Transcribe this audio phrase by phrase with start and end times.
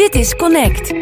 [0.00, 0.94] Dit is Connect.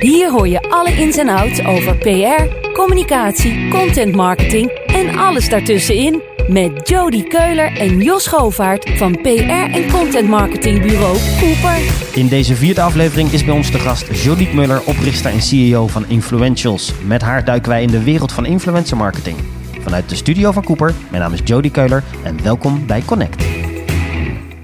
[0.00, 6.22] Hier hoor je alle ins en outs over PR, communicatie, content marketing en alles daartussenin
[6.48, 9.28] met Jody Keuler en Jos Govaert van PR
[9.72, 11.78] en content marketingbureau Cooper.
[12.14, 16.04] In deze vierde aflevering is bij ons de gast Jolique Muller, oprichter en CEO van
[16.08, 16.92] Influentials.
[17.06, 19.36] Met haar duiken wij in de wereld van influencer marketing.
[19.80, 23.43] Vanuit de studio van Cooper, mijn naam is Jody Keuler en welkom bij Connect.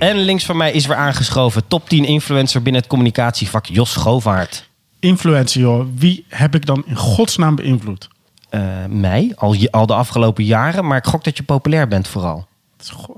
[0.00, 4.68] En links van mij is weer aangeschoven top 10 influencer binnen het communicatievak Jos Govaert.
[5.00, 5.86] Influencer, joh.
[5.94, 8.08] Wie heb ik dan in godsnaam beïnvloed?
[8.50, 12.08] Uh, mij, al, je- al de afgelopen jaren, maar ik gok dat je populair bent
[12.08, 12.46] vooral.
[12.92, 13.16] Goh.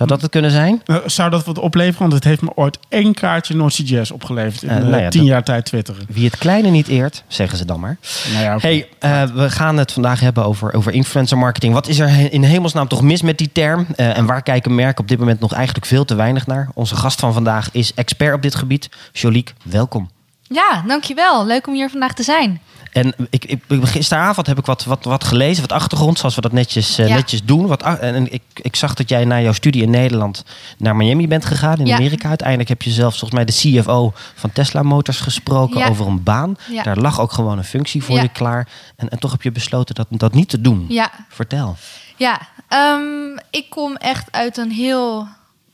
[0.00, 0.82] Zou dat het kunnen zijn?
[0.84, 2.00] Nou, zou dat wat opleveren?
[2.00, 5.24] Want het heeft me ooit één kaartje Jazz opgeleverd in Eh, eh, nou ja, tien
[5.24, 6.06] jaar tijd twitteren.
[6.08, 7.96] Wie het kleine niet eert, zeggen ze dan maar.
[8.32, 11.74] Nou ja, Hey, eh, we gaan het vandaag hebben over, over influencer marketing.
[11.74, 13.86] Wat is er in hemelsnaam toch mis met die term?
[13.96, 16.68] Eh, en waar kijken merken op dit moment nog eigenlijk veel te weinig naar?
[16.74, 18.88] Onze gast van vandaag is expert op dit gebied.
[19.12, 20.10] Jolique, welkom.
[20.42, 21.46] Ja, dankjewel.
[21.46, 22.60] Leuk om hier vandaag te zijn.
[22.90, 26.52] En ik, ik, gisteravond heb ik wat, wat, wat gelezen, wat achtergrond, zoals we dat
[26.52, 27.14] netjes, eh, Ja.
[27.14, 27.66] netjes doen.
[27.66, 30.44] Wat, en ik, ik zag dat jij na jouw studie in Nederland
[30.78, 31.96] naar Miami bent gegaan, in Ja.
[31.96, 32.28] Amerika.
[32.28, 35.88] Uiteindelijk heb je zelfs volgens mij de CFO van Tesla Motors gesproken Ja.
[35.88, 36.56] over een baan.
[36.82, 38.68] Daar lag ook gewoon een functie voor je klaar.
[38.96, 40.86] En, en toch heb je besloten dat, dat niet te doen.
[41.28, 41.76] Vertel.
[42.16, 42.40] ja.
[42.68, 45.28] Ehm, ik kom echt uit een heel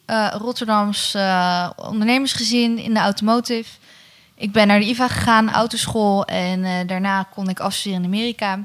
[0.07, 3.69] eh, Rotterdams eh, ondernemersgezin in de automotive.
[4.39, 6.25] Ik ben naar de IVA gegaan, autoschool.
[6.25, 8.65] En eh, daarna kon ik afstuderen in Amerika.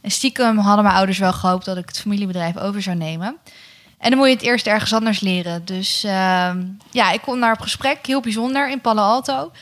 [0.00, 3.36] En stiekem hadden mijn ouders wel gehoopt dat ik het familiebedrijf over zou nemen.
[3.98, 5.64] En dan moet je het eerst ergens anders leren.
[5.64, 8.06] Dus ehm, ja, ik kom naar op gesprek.
[8.06, 9.52] Heel bijzonder in Palo Alto.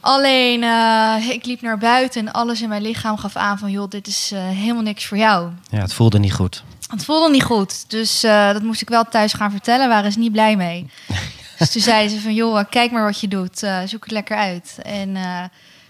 [0.00, 3.70] Alleen, eh, ik liep naar buiten en alles in mijn lichaam gaf aan van...
[3.70, 5.50] joh, dit is eh, helemaal niks voor jou.
[5.70, 6.62] Ja, het voelde niet goed.
[6.88, 7.90] Het voelde niet goed.
[7.90, 9.88] Dus dat moest ik wel thuis gaan vertellen.
[9.88, 10.90] Waren ze niet blij mee.
[11.58, 12.34] dus toen zeiden ze van...
[12.34, 13.62] joh, kijk maar wat je doet.
[13.62, 14.78] Eh, zoek het lekker uit.
[14.82, 15.40] En eh,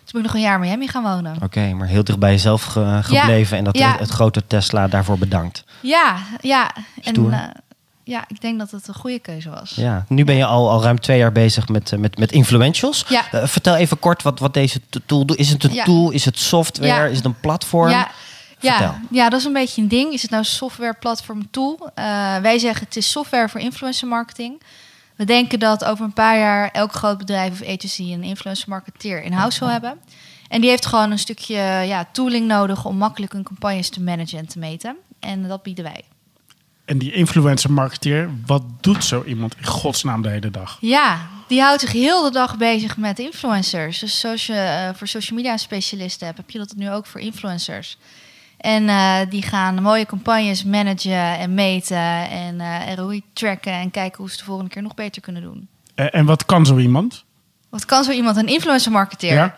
[0.05, 1.36] toen ben ik nog een jaar in Miami gaan wonen.
[1.42, 3.56] Oké, maar heel dicht bij jezelf ge- gebleven.
[3.58, 3.91] en dat ja.
[3.91, 5.65] het, het grote Tesla daarvoor bedankt.
[5.81, 6.70] Ja, ja.
[7.03, 7.41] En eh,
[8.04, 9.72] ja, ik denk dat het een goede keuze was.
[9.75, 13.04] Ja, nu ben je al, al ruim twee jaar bezig met, met, met influentials.
[13.09, 13.47] Ja.
[13.48, 15.38] Vertel even kort wat, wat deze tool doet.
[15.38, 15.84] Is het een Ja.
[15.84, 16.10] tool?
[16.10, 16.92] Is het software?
[16.92, 17.04] Ja.
[17.04, 17.91] Is het een platform?
[17.91, 18.10] Ja,
[18.59, 18.78] Vertel.
[18.87, 20.12] ja, ja, dat is een beetje een ding.
[20.12, 21.91] Is het nou software, platform, tool?
[22.42, 24.60] Wij zeggen het is software voor influencer marketing.
[25.18, 29.22] We denken dat over een paar jaar elk groot bedrijf of agency een influencer marketeer
[29.22, 29.98] in-house wil hebben.
[30.48, 31.56] En die heeft gewoon een stukje
[31.86, 34.96] ja, tooling nodig om makkelijk hun campagnes te managen en te meten.
[35.20, 36.04] En dat bieden wij.
[36.84, 40.78] En die influencer marketeer, wat doet zo iemand in godsnaam de hele dag?
[40.80, 43.98] Ja, die houdt zich heel de dag bezig met influencers.
[43.98, 47.20] Dus zoals je eh, voor social media specialisten hebt, heb je dat nu ook voor
[47.20, 47.98] influencers.
[48.58, 54.19] En eh, die gaan mooie campagnes managen en meten en eh ROI tracken en kijken
[54.19, 55.69] hoe ze de volgende keer nog beter kunnen doen.
[55.94, 57.24] Eh, en wat kan zo iemand?
[57.68, 59.34] Wat kan zo iemand, een influencer marketeer?
[59.34, 59.56] Ja?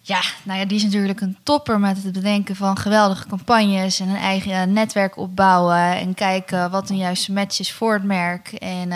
[0.00, 4.08] Ja, nou ja, die is natuurlijk een topper met het bedenken van geweldige campagnes en
[4.08, 8.90] een eigen netwerk opbouwen en kijken wat een juiste match is voor het merk en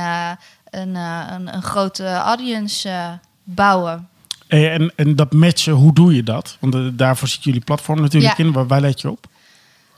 [0.70, 4.08] een, een, een grote audience bouwen.
[4.48, 6.56] Eh, en, en dat matchen, hoe doe je dat?
[6.60, 8.44] Want eh, daarvoor zit jullie platform natuurlijk Ja.
[8.44, 8.52] in.
[8.52, 9.26] Waar, waar let je op?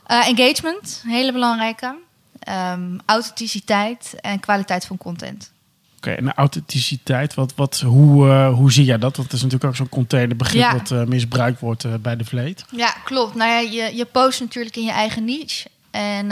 [0.05, 1.95] Eh, engagement, hele belangrijke.
[2.39, 5.51] Ehm, authenticiteit en kwaliteit van content.
[5.97, 9.15] Oké, en de authenticiteit, wat, wat, hoe, hoe zie jij dat?
[9.15, 10.71] Want het is natuurlijk ook zo'n containerbegrip Ja.
[10.73, 12.65] wat eh, misbruikt wordt bij de vleet.
[12.71, 13.35] Ja, klopt.
[13.35, 15.67] Nou ja, je, je post natuurlijk in je eigen niche.
[15.91, 16.23] En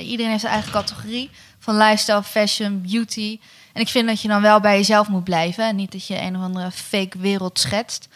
[0.00, 3.38] iedereen heeft zijn eigen categorie van lifestyle, fashion, beauty.
[3.74, 5.68] En ik vind dat je dan wel bij jezelf moet blijven.
[5.68, 8.08] En niet dat je een of andere fake wereld schetst.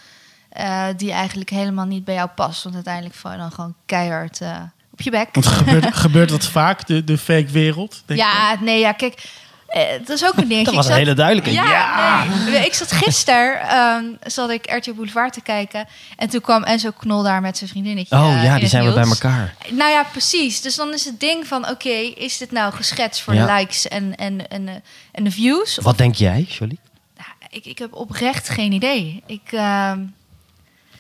[0.49, 2.63] eh, die eigenlijk helemaal niet bij jou past.
[2.63, 4.61] Want uiteindelijk val je dan gewoon keihard eh,
[4.93, 5.29] op je bek.
[5.33, 8.03] Want gebeurt, gebeurt dat vaak, de, de fake wereld?
[8.07, 8.21] denk?
[8.21, 9.23] Ja, nee, ja, kijk.
[9.69, 10.65] Eh, dat is ook een dingetje.
[10.65, 11.53] Dat was een zat- hele duidelijke.
[11.53, 12.67] Ja, nee.
[12.67, 15.87] ik zat gisteren ehm, zat ik RTL Boulevard te kijken.
[16.17, 18.17] En toen kwam Enzo Knol daar met zijn vriendinnetje.
[18.17, 19.55] Oh eh, ja, in die zijn we bij elkaar.
[19.71, 20.61] Nou ja, precies.
[20.61, 21.69] Dus dan is het ding van...
[21.69, 23.47] oké, is dit nou geschetst voor Ja.
[23.47, 24.81] de likes en, en, en, de-
[25.13, 25.79] en de views?
[25.83, 26.79] Wat denk jij, Jolie?
[27.17, 29.23] Nou, ik, ik heb oprecht geen idee.
[29.27, 29.99] Ik, ehm,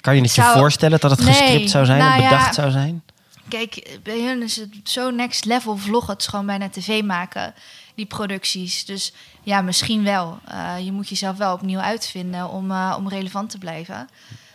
[0.00, 2.28] Kan je het je voorstellen dat het Nee, gescript zou zijn nou of ja.
[2.28, 3.02] bedacht zou zijn?
[3.48, 6.12] kijk, bij hun is het zo next level vloggen.
[6.12, 7.54] Het is gewoon bijna tv maken,
[7.98, 8.84] die producties.
[8.84, 9.12] Dus
[9.42, 10.38] ja, misschien wel.
[10.44, 14.08] Eh, je moet jezelf wel opnieuw uitvinden om, eh, om relevant te blijven.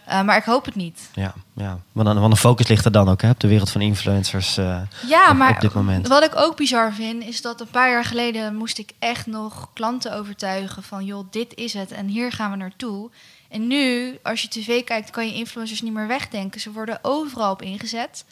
[0.06, 1.10] Eh, maar ik hoop het niet.
[1.14, 1.80] Ja, ja.
[1.92, 4.56] Want, dan, want de focus ligt er dan ook hè, op de wereld van influencers.
[4.56, 6.08] Ja, op, maar op dit moment.
[6.08, 9.70] wat ik ook bizar vind, is dat een paar jaar geleden moest ik echt nog
[9.74, 13.10] klanten overtuigen van joh, dit is het en hier gaan we naartoe.
[13.50, 16.62] En nu, als je tv kijkt, kan je influencers niet meer wegdenken.
[16.62, 18.26] Ze worden overal op ingezet.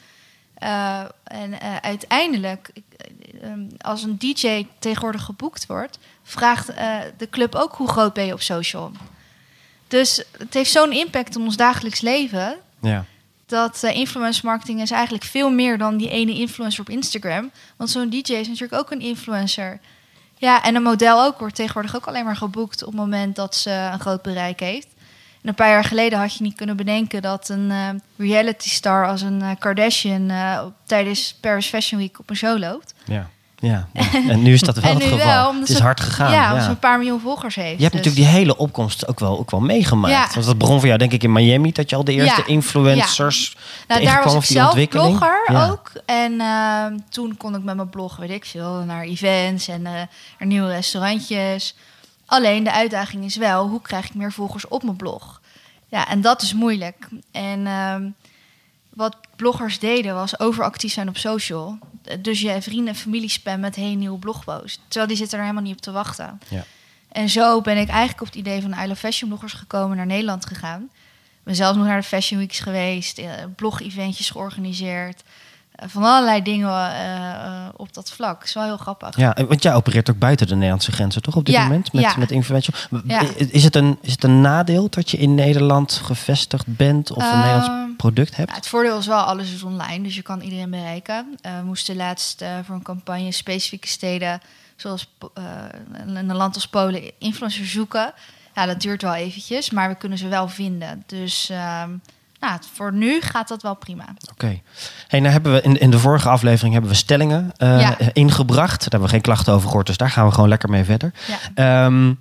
[0.62, 6.66] Eh, en eh, uiteindelijk, eh, ehm, als een DJ tegenwoordig geboekt wordt, vraagt
[7.16, 8.92] de club ook hoe groot ben je op social.
[9.88, 12.56] Dus het heeft zo'n impact op ons dagelijks leven.
[12.80, 13.04] Ja.
[13.46, 17.50] Dat influencer marketing is eigenlijk veel meer dan die ene influencer op Instagram.
[17.76, 19.80] Want zo'n DJ is natuurlijk ook een influencer.
[20.36, 23.56] Ja, en een model ook wordt tegenwoordig ook alleen maar geboekt op het moment dat
[23.56, 24.88] ze een groot bereik heeft.
[25.42, 29.08] En een paar jaar geleden had je niet kunnen bedenken dat een uh, reality star
[29.08, 30.32] als een uh, Kardashian
[30.86, 32.94] tijdens Paris Fashion Week op een show loopt.
[33.04, 33.28] Ja.
[33.62, 33.88] Ja,
[34.28, 35.18] en nu is dat wel het geval.
[35.18, 36.32] Wel, het is hard gegaan.
[36.32, 37.76] Ja, omdat ze een paar miljoen volgers heeft.
[37.76, 38.04] Je hebt dus.
[38.04, 40.14] natuurlijk die hele opkomst ook wel, ook wel meegemaakt.
[40.14, 40.34] Ja.
[40.34, 42.46] Want dat begon voor jou denk ik in Miami, dat je al de eerste ja.
[42.46, 43.56] influencers
[43.88, 43.94] ja.
[43.94, 45.92] Nou, daar was ik zelf blogger ook.
[46.06, 49.90] En uh, toen kon ik met mijn blog, weet ik veel, naar events en uh,
[49.90, 50.08] naar
[50.38, 51.74] nieuwe restaurantjes.
[52.32, 55.40] Alleen de uitdaging is wel, hoe krijg ik meer volgers op mijn blog?
[55.88, 57.08] Ja, en dat is moeilijk.
[57.30, 57.96] En uh,
[58.88, 61.78] wat bloggers deden was overactief zijn op social.
[62.20, 64.80] Dus je vrienden en familie spam met hey, nieuwe blogpost.
[64.82, 66.40] Terwijl die zitten er helemaal niet op te wachten.
[66.48, 66.64] Ja.
[67.08, 69.96] En zo ben ik eigenlijk op het idee van de I Love Fashion bloggers gekomen
[69.96, 70.82] naar Nederland gegaan.
[71.12, 75.22] Ik ben zelf nog naar de Fashion Weeks geweest, eh, blog-eventjes georganiseerd.
[75.82, 78.38] Eh, van allerlei dingen uh, op dat vlak.
[78.38, 79.16] Dat is wel heel grappig.
[79.16, 81.36] Ja, want jij opereert ook buiten de Nederlandse grenzen, toch?
[81.36, 82.16] Op dit ja, moment met, ja.
[82.16, 82.78] met influential.
[83.04, 83.22] Ja.
[83.36, 87.38] Is, het een, is het een nadeel dat je in Nederland gevestigd bent of een
[87.38, 88.54] Nederlands product hebt?
[88.54, 91.38] Het voordeel is wel, alles is online, dus je kan iedereen bereiken.
[91.46, 94.40] Uh, we moesten laatst voor een campagne specifieke steden,
[94.76, 95.14] zoals
[96.06, 98.12] een land als Polen, influencers zoeken.
[98.54, 101.02] Ja, dat duurt wel eventjes, maar we kunnen ze wel vinden.
[101.06, 101.82] Dus uh,
[102.42, 104.02] nou, voor nu gaat dat wel prima.
[104.02, 104.32] Oké.
[104.32, 104.62] Okay.
[105.08, 107.96] Hey, nou hebben we in, in de vorige aflevering hebben we stellingen uh, Ja.
[108.12, 108.80] ingebracht.
[108.80, 111.12] Daar hebben we geen klachten over gehoord, dus daar gaan we gewoon lekker mee verder.
[111.54, 111.84] Ja.
[111.84, 112.18] Um,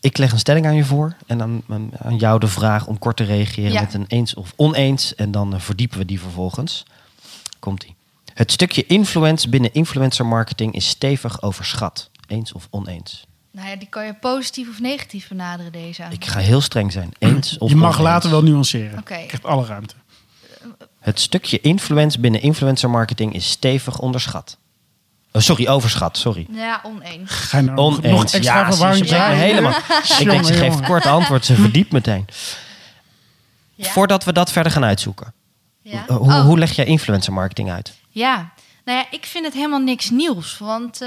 [0.00, 1.62] ik leg een stelling aan je voor en dan
[2.02, 3.80] aan jou de vraag om kort te reageren Ja.
[3.80, 5.14] met een eens of oneens.
[5.14, 6.84] En dan uh, verdiepen we die vervolgens.
[7.58, 7.94] Komt-ie.
[8.34, 12.10] Het stukje influence binnen influencer marketing is stevig overschat.
[12.26, 13.26] Eens of oneens?
[13.58, 16.04] Nou ja, die kan je positief of negatief benaderen, deze.
[16.10, 17.10] Ik ga heel streng zijn.
[17.18, 18.04] Eens of Je mag oneens?
[18.04, 18.98] later wel nuanceren.
[18.98, 19.14] Oké.
[19.14, 19.94] Ik heb alle ruimte.
[21.00, 24.56] Het stukje influence binnen influencer marketing is stevig onderschat.
[25.32, 26.16] Oh, sorry, overschat.
[26.18, 26.46] Sorry.
[26.50, 27.30] Ja, oneens.
[27.30, 28.02] Ga je nou Oneens.
[28.12, 29.38] nog extra ja, ze, verwarring draaien?
[29.38, 29.70] helemaal.
[29.72, 30.84] Ik denk, ze Jongen, geeft jongen.
[30.84, 31.44] kort antwoord.
[31.44, 32.26] Ze verdiept meteen.
[33.74, 33.88] Ja?
[33.90, 35.32] Voordat we dat verder gaan uitzoeken.
[35.82, 36.04] Ja?
[36.06, 36.40] Hoe, Oh.
[36.40, 37.92] hoe leg jij influencer marketing uit?
[38.10, 38.52] Ja,
[38.84, 40.58] nou ja, ik vind het helemaal niks nieuws.
[40.58, 41.00] Want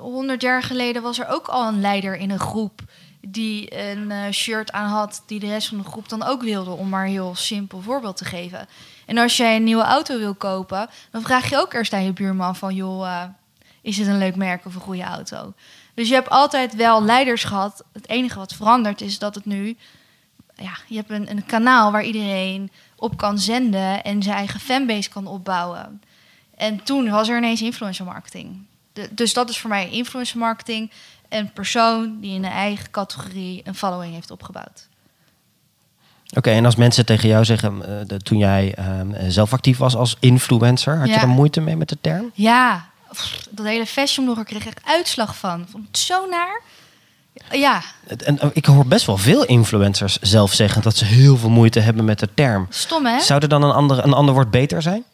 [0.00, 2.82] honderd jaar geleden was er ook al een leider in een groep
[3.20, 6.70] die een eh, shirt aan had die de rest van de groep dan ook wilde,
[6.70, 8.68] om maar een heel simpel voorbeeld te geven.
[9.06, 12.12] En als jij een nieuwe auto wil kopen, dan vraag je ook eerst aan je
[12.12, 13.22] buurman van, joh, eh,
[13.82, 15.52] is het een leuk merk of een goede auto?
[15.94, 17.84] Dus je hebt altijd wel leiders gehad.
[17.92, 19.76] Het enige wat verandert is dat het nu,
[20.54, 25.10] ja, je hebt een, een kanaal waar iedereen op kan zenden en zijn eigen fanbase
[25.10, 26.02] kan opbouwen.
[26.56, 28.68] En toen was er ineens influencer marketing.
[28.92, 30.90] De- dus dat is voor mij influencer marketing.
[31.28, 34.88] Een persoon die in een eigen categorie een following heeft opgebouwd.
[36.36, 39.96] Oké, en als mensen tegen jou zeggen, eh, de- toen jij ehm, zelf actief was
[39.96, 42.30] als influencer, had je er moeite mee met de term?
[42.34, 45.66] Ja, pff, dat hele fashionblogger kreeg echt uitslag van.
[45.70, 46.60] Vond het zo naar.
[47.50, 47.82] Ja,
[48.24, 51.80] En, eh, ik hoor best wel veel influencers zelf zeggen dat ze heel veel moeite
[51.80, 52.66] hebben met de term.
[52.70, 53.20] stom hè?
[53.20, 55.04] Zou er dan een ander, een ander woord beter zijn?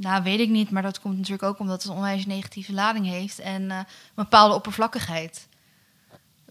[0.00, 0.70] Nou, weet ik niet.
[0.70, 3.38] Maar dat komt natuurlijk ook omdat het een onwijs negatieve lading heeft.
[3.38, 5.46] En eh, een bepaalde oppervlakkigheid.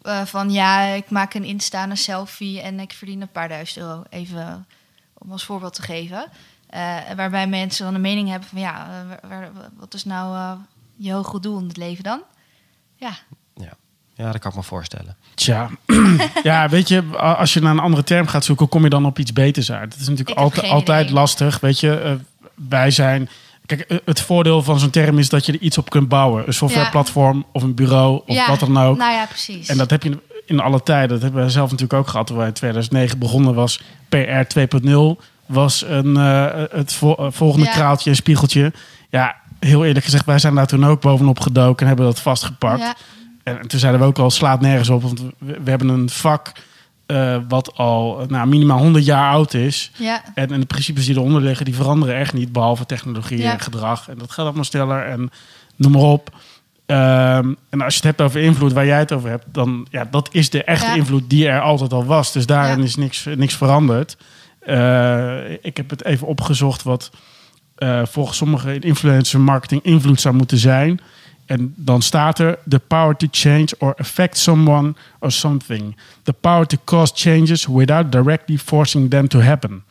[0.01, 3.78] Eh, van ja, ik maak een Insta, een selfie en ik verdien een paar duizend
[3.85, 4.04] euro.
[4.09, 4.66] Even
[5.18, 6.26] om als voorbeeld te geven.
[6.69, 8.88] Eh, waarbij mensen dan een mening hebben van ja,
[9.28, 10.52] waar- wat is nou eh,
[10.95, 12.21] je hoge doel in het leven dan?
[12.95, 13.12] Ja,
[13.56, 13.73] Ja.
[14.14, 15.18] ja, dat kan ik me voorstellen.
[15.35, 15.69] Tja,
[16.44, 19.19] ja, weet je, als je naar een andere term gaat zoeken, kom je dan op
[19.19, 19.92] iets beters uit.
[19.92, 21.59] Dat is natuurlijk altijd, altijd lastig.
[21.59, 22.14] Weet je, eh,
[22.69, 23.30] wij zijn.
[23.69, 26.44] Kijk, eh, het voordeel van zo'n term is dat je er iets op kunt bouwen.
[26.47, 28.97] Een softwareplatform of een bureau of wat dan ook.
[28.97, 29.68] Nou ja, precies.
[29.69, 31.09] En dat heb je in alle tijden.
[31.09, 32.28] Dat hebben wij zelf natuurlijk ook gehad.
[32.28, 35.19] Toen wij in 2009 begonnen was PR 2.0.
[35.45, 37.71] Was een, eh, het eh, volgende Ja.
[37.71, 38.73] kraaltje, een spiegeltje.
[39.09, 42.80] Ja, heel eerlijk gezegd, wij zijn daar toen ook bovenop gedoken en hebben dat vastgepakt.
[42.80, 42.95] Ja,
[43.44, 45.02] En toen zeiden we ook al, slaat nergens op.
[45.02, 46.52] Want we, we hebben een vak
[47.09, 49.92] eh, wat al nou, minimaal 100 jaar oud is.
[49.97, 52.51] ja, En, en de principes die eronder liggen, die veranderen echt niet.
[52.51, 53.51] Behalve technologie Ja.
[53.51, 54.09] en gedrag.
[54.09, 55.30] En dat gaat allemaal sneller en
[55.75, 56.30] noem maar op.
[56.85, 60.07] Ehm, en als je het hebt over invloed waar jij het over hebt, dan ja,
[60.11, 60.94] dat is de echte Ja.
[60.95, 62.31] invloed die er altijd al was.
[62.31, 64.18] Dus daarin is niks, niks veranderd.
[64.59, 67.09] Eh, ik heb het even opgezocht wat
[67.75, 70.99] eh, volgens sommigen in influencer marketing invloed zou moeten zijn.
[71.49, 75.97] En dan staat er: the power to change or affect someone or something.
[76.23, 79.83] The power to cause changes without directly forcing them to happen.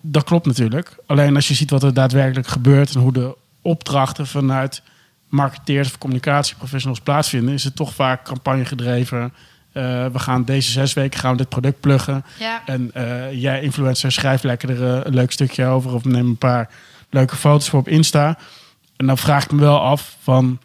[0.00, 0.96] Dat klopt natuurlijk.
[1.06, 4.82] Alleen als je ziet wat er daadwerkelijk gebeurt en hoe de opdrachten vanuit
[5.28, 9.32] marketeers of communicatieprofessionals plaatsvinden, is het toch vaak campagne gedreven,
[9.72, 12.24] eh, we gaan deze zes weken gaan we dit product pluggen.
[12.38, 12.62] Ja.
[12.66, 15.94] En eh, jij, influencer, schrijf lekker er eh, een leuk stukje over.
[15.94, 16.70] Of neem een paar
[17.10, 18.38] leuke foto's voor op Insta.
[18.96, 20.58] En dan vraag ik me wel af van...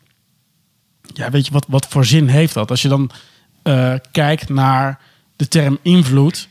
[1.13, 2.69] Ja, weet je, wat, wat voor zin heeft dat?
[2.69, 3.11] Als je dan
[3.63, 4.99] eh, kijkt naar
[5.35, 6.47] de term invloed...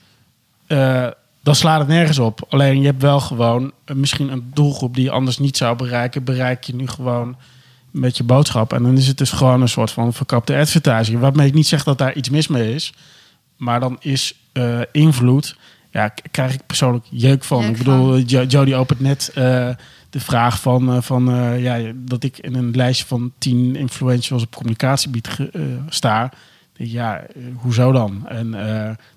[0.67, 1.07] eh,
[1.43, 2.47] dan slaat het nergens op.
[2.49, 4.95] Alleen je hebt wel gewoon eh, misschien een doelgroep...
[4.95, 6.25] die je anders niet zou bereiken.
[6.25, 7.37] Bereik je nu gewoon
[7.91, 8.73] met je boodschap.
[8.73, 11.21] En dan is het dus gewoon een soort van verkapte advertising.
[11.21, 12.93] Waarmee ik niet zeg dat daar iets mis mee is.
[13.57, 14.35] Maar dan is
[14.93, 15.57] invloed...
[15.91, 17.61] Ja, krijg ik persoonlijk jeuk van.
[17.61, 19.33] Jeuk ik bedoel, Jo- Jody opent net
[20.13, 24.43] de vraag van, eh, van eh, ja, dat ik in een lijstje van tien influentials
[24.43, 26.25] op communicatiegebied ge- eh, sta.
[26.77, 27.23] Ik Ja,
[27.57, 28.29] hoezo dan?
[28.29, 28.51] En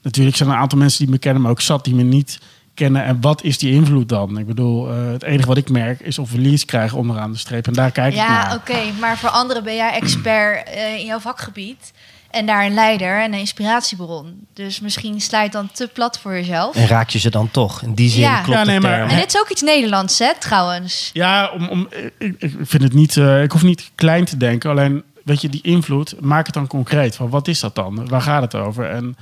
[0.02, 2.40] natuurlijk zijn er een aantal mensen die me kennen, maar ook zat die me niet
[2.74, 3.04] kennen.
[3.04, 4.38] En wat is die invloed dan?
[4.38, 7.68] Ik bedoel, het enige wat ik merk is of we leads krijgen onderaan de streep.
[7.68, 8.56] En daar kijk ik Ja, naar.
[8.56, 8.78] oké.
[9.00, 11.94] Maar voor anderen ben jij expert in jouw vakgebied.
[12.36, 14.46] En daar een leider en een inspiratiebron.
[14.54, 16.76] Dus misschien het dan te plat voor jezelf.
[16.76, 17.82] En raak je ze dan toch?
[17.82, 18.42] In die zin Ja.
[18.42, 19.10] klopt Ja, nee, maar- term.
[19.10, 21.10] En dit is ook iets Nederlands, hè, trouwens.
[21.14, 21.88] Ja, om, om,
[22.18, 23.18] ik, ik vind het niet.
[23.18, 24.70] eh, ik hoef niet klein te denken.
[24.70, 27.16] Alleen, weet je, die invloed, maak het dan concreet.
[27.16, 28.08] Van wat is dat dan?
[28.08, 28.90] Waar gaat het over?
[28.90, 29.18] En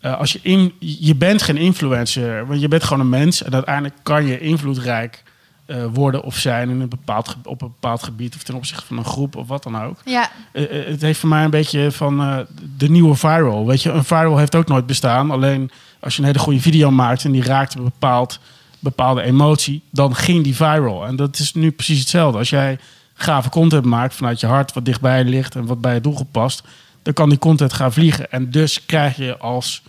[0.00, 3.42] eh, als je in, je bent geen influencer, want je bent gewoon een mens.
[3.42, 5.22] En uiteindelijk kan je invloedrijk
[5.66, 8.96] eh, worden of zijn in een bepaald, op een bepaald gebied of ten opzichte van
[8.96, 9.96] een groep of wat dan ook.
[10.04, 13.66] Ja, Eh, eh, het heeft voor mij een beetje van de nieuwe viral.
[13.66, 15.30] Weet je, een viral heeft ook nooit bestaan.
[15.30, 18.40] Alleen als je een hele goede video maakt en die raakt een bepaald,
[18.78, 21.06] bepaalde emotie, dan ging die viral.
[21.06, 22.38] En dat is nu precies hetzelfde.
[22.38, 22.78] Als jij
[23.14, 26.62] gave content maakt vanuit je hart, wat dichtbij ligt en wat bij je doelgroep past,
[27.02, 28.30] dan kan die content gaan vliegen.
[28.30, 29.82] En dus krijg je als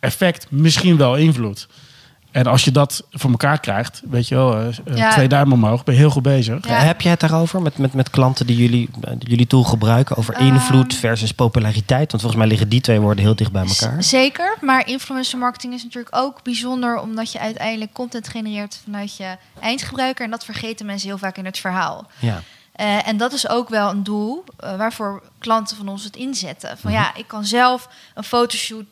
[0.00, 1.68] effect misschien wel invloed.
[2.30, 5.10] En als je dat voor elkaar krijgt, weet je wel, eh, eh, Ja.
[5.10, 6.66] twee duimen omhoog, ben je heel goed bezig.
[6.68, 6.74] Ja.
[6.74, 10.16] Heb je het daarover met, met, met klanten die jullie, eh, die jullie tool gebruiken?
[10.16, 10.46] Over Ehm.
[10.46, 12.10] invloed versus populariteit?
[12.10, 14.02] Want volgens mij liggen die twee woorden heel dicht bij elkaar.
[14.02, 14.56] zeker.
[14.60, 17.00] Maar influencer marketing is natuurlijk ook bijzonder...
[17.00, 20.24] omdat je uiteindelijk content genereert vanuit je eindgebruiker.
[20.24, 22.06] En dat vergeten mensen heel vaak in het verhaal.
[22.18, 22.42] Ja.
[22.72, 24.44] Eh, en dat is ook wel een doel
[24.76, 26.78] waarvoor klanten van ons het inzetten.
[26.78, 28.84] Van ja, ik kan zelf een fotoshoot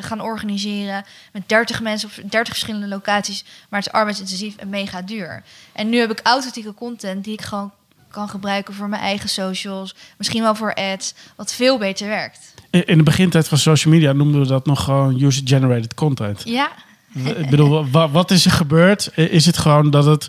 [0.00, 5.02] gaan organiseren met 30 mensen op 30 verschillende locaties, maar het is arbeidsintensief en mega
[5.02, 5.42] duur.
[5.72, 7.72] En nu heb ik authentieke content die ik gewoon
[8.10, 12.54] kan gebruiken voor mijn eigen socials, misschien wel voor ads, wat veel beter werkt.
[12.70, 16.42] In de begintijd van social media noemden we dat nog gewoon user-generated content.
[16.44, 16.70] Ja,
[17.14, 19.10] Ik bedoel, wa- wat is er gebeurd?
[19.16, 20.28] Is het gewoon dat het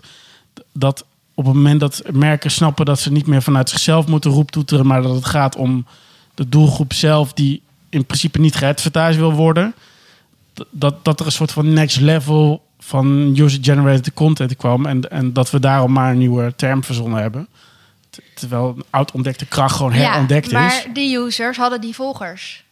[0.72, 1.04] dat
[1.34, 5.02] op het moment dat merken snappen dat ze niet meer vanuit zichzelf moeten roeptoeteren, maar
[5.02, 5.86] dat het gaat om
[6.34, 7.62] de doelgroep zelf die
[7.94, 9.74] in principe niet geadvertised wil worden,
[10.70, 15.50] dat, dat er een soort van next level van user-generated content kwam en, en dat
[15.50, 17.48] we daarom maar een nieuwe term verzonnen hebben.
[18.34, 20.86] Terwijl een oud ontdekte kracht gewoon ja herontdekt maar is.
[20.92, 22.64] die users hadden die volgers.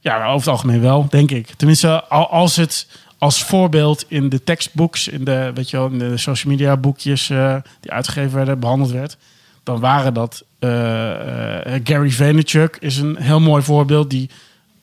[0.00, 1.46] Ja, over het algemeen wel, denk ik.
[1.56, 2.86] Tenminste, al- als het
[3.18, 7.30] als voorbeeld in de textbooks, in de, weet je wel, in de social media boekjes
[7.30, 9.16] eh, die uitgegeven werden, behandeld werd,
[9.62, 14.30] dan waren dat eh, eh, Gary Vaynerchuk is een heel mooi voorbeeld die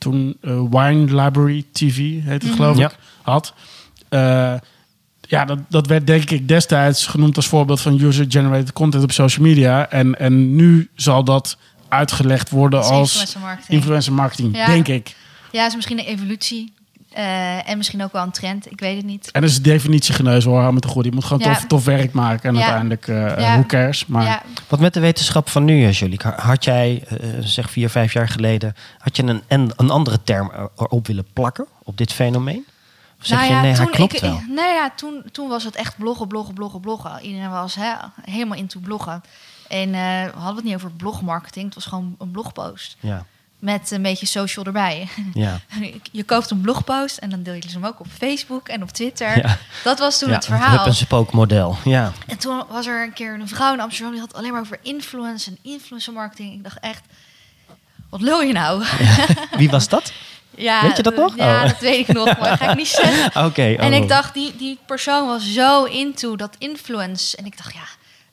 [0.04, 2.90] toen eh, Wine Library TV heet het geloof Ja.
[2.90, 3.54] ik had.
[4.08, 4.54] Eh,
[5.20, 9.46] ja, dat, dat werd denk ik destijds genoemd als voorbeeld van user-generated content op social
[9.46, 9.90] media.
[9.90, 11.56] En, en nu zal dat
[11.88, 13.78] uitgelegd worden als influencer marketing.
[13.78, 14.66] influencer marketing, Ja.
[14.66, 15.16] denk ik.
[15.52, 16.72] Ja, is misschien een evolutie.
[17.14, 18.70] Eh, en misschien ook wel een trend.
[18.70, 19.30] Ik weet het niet.
[19.30, 21.04] En dat is de definitie geneus hoor, hou me te goed.
[21.04, 21.54] Je moet gewoon Ja.
[21.54, 22.60] tof, tof werk maken en Ja.
[22.60, 23.52] uiteindelijk, eh Ja.
[23.52, 24.06] who cares.
[24.06, 26.22] Maar Ja, Wat met de wetenschap van nu, Joliek?
[26.22, 27.04] Had jij,
[27.40, 31.26] zeg vier, vijf jaar geleden, had je een, en, een andere term er- erop willen
[31.32, 32.64] plakken op dit fenomeen?
[33.20, 34.40] Of zeg Nou je, nee, toen klopt ik, wel?
[34.48, 37.20] Nee, ja, toen, toen was het echt bloggen, bloggen, bloggen, bloggen.
[37.22, 37.92] Iedereen was hè,
[38.22, 39.22] helemaal into bloggen.
[39.68, 41.64] En eh, we hadden het niet over blogmarketing.
[41.64, 42.96] Het was gewoon een blogpost.
[43.00, 43.24] Ja,
[43.64, 45.08] Met een beetje social erbij.
[45.34, 45.60] ja.
[46.12, 48.90] je koopt een blogpost en dan deel je dus hem ook op Facebook en op
[48.90, 49.38] Twitter.
[49.38, 49.58] Ja.
[49.84, 50.76] Dat was toen ja, het verhaal.
[50.76, 51.76] Hup en spook model.
[51.84, 52.12] Ja.
[52.26, 54.78] En toen was er een keer een vrouw in Amsterdam die had alleen maar over
[54.82, 56.54] influence en influencer marketing.
[56.54, 57.02] Ik dacht echt,
[58.10, 58.84] wat lul je nou?
[59.56, 60.12] Wie was dat?
[60.56, 61.36] Ja, Weet je dat nog?
[61.36, 61.68] Ja, Oh.
[61.68, 63.44] dat weet ik nog, maar dat ga ik niet zeggen.
[63.46, 63.74] Oké.
[63.74, 64.02] En oh.
[64.02, 67.36] ik dacht, die, die persoon was zo into dat influence.
[67.36, 67.84] En ik dacht, ja,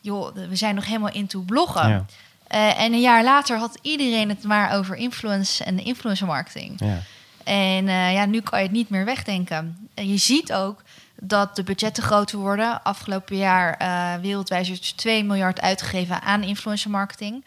[0.01, 2.07] joh, we zijn nog helemaal into bloggen.
[2.51, 6.73] Eh, en een jaar later had iedereen het maar over influence en influencer marketing.
[6.77, 6.99] Ja.
[7.43, 9.89] En eh, ja, nu kan je het niet meer wegdenken.
[9.93, 10.83] En je ziet ook
[11.21, 12.83] dat de budgetten groter worden.
[12.83, 17.45] Afgelopen jaar eh wereldwijd is er 2 miljard uitgegeven aan influencer marketing.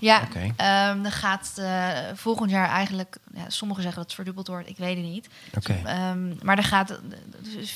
[0.00, 0.20] Ja,
[0.56, 1.62] ehm, dan gaat
[2.14, 3.16] volgend jaar eigenlijk...
[3.34, 5.28] Ja, sommigen zeggen dat het verdubbeld wordt, ik weet het niet.
[5.56, 5.80] Oké.
[5.84, 7.00] Ehm, maar er gaat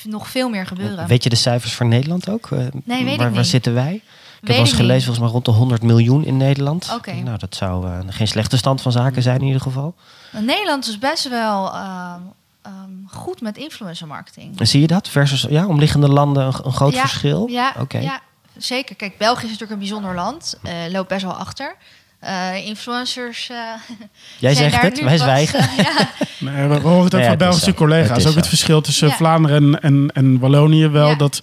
[0.03, 1.07] nog veel meer gebeuren.
[1.07, 2.51] Weet je de cijfers voor Nederland ook?
[2.51, 3.45] Eh, weet ik waar, Waar niet.
[3.47, 4.01] zitten wij?
[4.43, 6.91] Ik heb eens gelezen, volgens mij rond de 100 miljoen in Nederland.
[6.95, 7.13] Oké.
[7.13, 9.95] Nou, dat zou eh, geen slechte stand van zaken zijn in ieder geval.
[10.31, 12.19] Nederland is best wel ehm,
[12.61, 12.73] ehm,
[13.07, 14.59] goed met influencer marketing.
[14.59, 17.47] En zie je dat versus ja, omliggende landen een, een groot Ja, verschil?
[17.47, 17.97] Ja, Oké.
[17.99, 18.19] ja,
[18.57, 18.95] zeker.
[18.95, 20.57] Kijk, België is natuurlijk een bijzonder land.
[20.63, 21.75] eh, loopt best wel achter.
[22.19, 23.49] Eh, influencers.
[23.49, 23.57] eh,
[24.39, 25.59] Jij zegt het, wij zwijgen.
[25.59, 26.09] eh, ja,
[26.51, 28.25] Nee, we horen het ook Ja, van Belgische collega's.
[28.27, 29.15] Ook het verschil tussen Ja.
[29.15, 31.07] Vlaanderen en, en, en Wallonië wel.
[31.07, 31.15] Ja.
[31.15, 31.41] Dat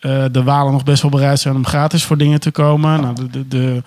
[0.00, 3.00] eh, de Walen nog best wel bereid zijn om gratis voor dingen te komen.
[3.00, 3.82] Nou, de, de, de,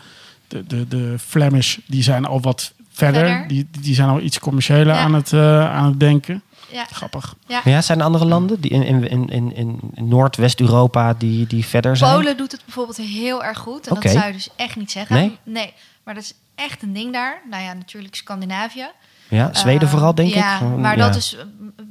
[0.47, 3.25] de, de, de Flemish die zijn al wat verder.
[3.27, 3.47] Verder.
[3.47, 4.97] Die, die zijn al iets commerciëler Ja.
[4.99, 6.41] aan, het, eh, aan het denken.
[6.71, 7.35] ja, Grappig.
[7.47, 7.61] ja.
[7.63, 11.97] Ja, zijn er andere landen die in, in, in, in, in Noord-West-Europa die, die verder
[11.97, 12.13] zijn?
[12.15, 13.87] Polen doet het bijvoorbeeld heel erg goed.
[13.87, 15.37] En dat zou je dus echt niet zeggen.
[15.43, 15.73] Nee?
[16.03, 17.41] maar dat is echt een ding daar.
[17.49, 18.85] Nou ja, natuurlijk Scandinavië.
[19.29, 20.57] Ja, Zweden Eh, vooral, denk ja, ik.
[20.57, 21.05] Gewoon, maar ja.
[21.05, 21.43] dat is eh,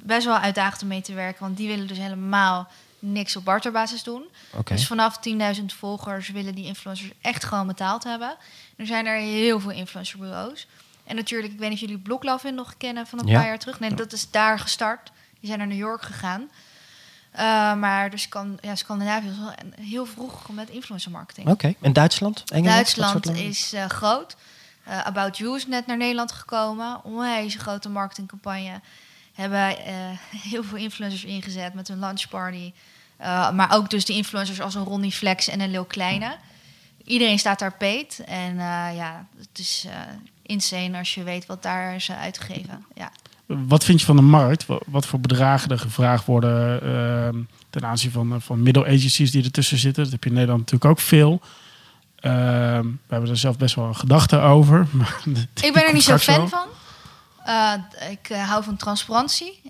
[0.02, 1.42] best wel uitdagend om mee te werken.
[1.44, 2.68] Want die willen dus helemaal
[3.02, 4.24] niks op barterbasis doen.
[4.64, 5.18] Dus vanaf
[5.58, 8.36] 10.000 volgers willen die influencers echt gewoon betaald hebben.
[8.76, 10.66] Er zijn er heel veel influencerbureaus.
[11.04, 13.38] En natuurlijk, ik weet niet of jullie Blocklovin nog kennen van een Ja.
[13.38, 13.80] paar jaar terug.
[13.80, 15.10] Nee, dat is daar gestart.
[15.40, 16.50] Die zijn naar New York gegaan.
[17.30, 21.48] Eh, maar dus kan, ja, Scandinavië is wel heel vroeg met influencer marketing.
[21.48, 22.42] Oké, en Duitsland?
[22.50, 22.74] Engeland?
[22.74, 24.36] Duitsland is eh, groot.
[24.84, 27.04] Eh, About You is net naar Nederland gekomen.
[27.04, 28.80] Onwijs grote marketingcampagne.
[29.34, 29.76] Hebben
[30.50, 32.72] heel veel influencers ingezet met hun lunchparty.
[33.22, 36.36] Eh, maar ook dus de influencers als een Ronnie Flex en een Lil Kleine.
[37.04, 38.22] Iedereen staat daar peet.
[38.26, 39.94] En eh, ja, het is eh,
[40.42, 42.84] insane als je weet wat daar is eh, uitgegeven.
[42.94, 43.10] Ja.
[43.46, 44.66] Wat vind je van de markt?
[44.86, 49.78] Wat, voor bedragen er gevraagd worden ehm, ten aanzien van, van middle agencies die ertussen
[49.78, 50.02] zitten?
[50.02, 51.40] Dat heb je in Nederland natuurlijk ook veel.
[52.16, 54.86] Ehm, we hebben er zelf best wel een gedachte over.
[54.90, 55.22] maar
[55.62, 56.18] Ik ben er niet zo wel.
[56.18, 56.68] fan van.
[58.10, 59.60] Ik hou van transparantie.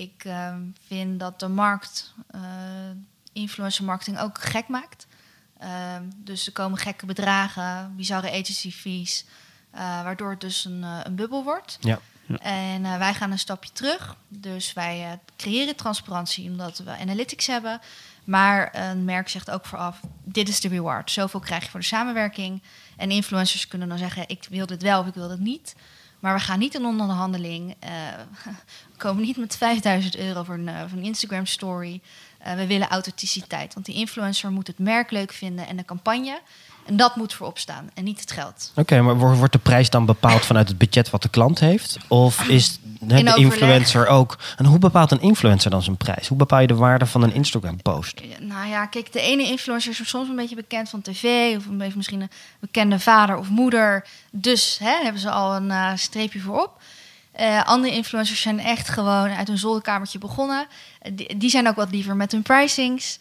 [0.00, 2.40] Ik ehm, vind dat de markt eh,
[3.32, 5.06] influencer marketing ook gek maakt.
[5.58, 9.24] Ehm, dus er komen gekke bedragen, bizarre agency fees,
[9.70, 11.78] eh, waardoor het dus een, eh, een bubbel wordt.
[11.80, 12.00] Ja.
[12.40, 14.16] En wij gaan een stapje terug.
[14.28, 17.80] Dus wij creëren transparantie omdat we analytics hebben.
[18.24, 21.10] Maar een merk zegt ook vooraf, dit is de reward.
[21.10, 22.62] Zoveel krijg je voor de samenwerking.
[22.96, 25.74] En influencers kunnen dan zeggen, ik wil dit wel of ik wil dit niet.
[26.20, 27.74] Maar we gaan niet in onderhandeling.
[27.78, 27.90] eh,
[28.92, 32.00] we komen niet met 5000 euro voor een, eh, voor een Instagram story.
[32.38, 33.74] Eh, we willen authenticiteit.
[33.74, 36.40] Want die influencer moet het merk leuk vinden en de campagne.
[36.90, 38.72] En dat moet voorop staan en niet het geld.
[38.76, 41.96] Oké, maar wo- wordt de prijs dan bepaald vanuit het budget wat de klant heeft?
[42.08, 44.38] Of is de influencer ook...
[44.56, 46.28] En hoe bepaalt een influencer dan zijn prijs?
[46.28, 48.20] Hoe bepaal je de waarde van een Instagram-post?
[48.40, 52.20] Nou ja, kijk, de ene influencer is soms een beetje bekend van tv, of misschien
[52.20, 54.06] een bekende vader of moeder.
[54.32, 56.80] Dus hè, hebben ze al een eh, streepje voorop.
[57.32, 60.66] Eh, andere influencers zijn echt gewoon uit een zolderkamertje begonnen.
[61.02, 63.18] Eh, die, die zijn ook wat liever met hun pricings.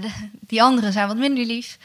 [0.00, 1.78] De- die anderen zijn wat minder lief.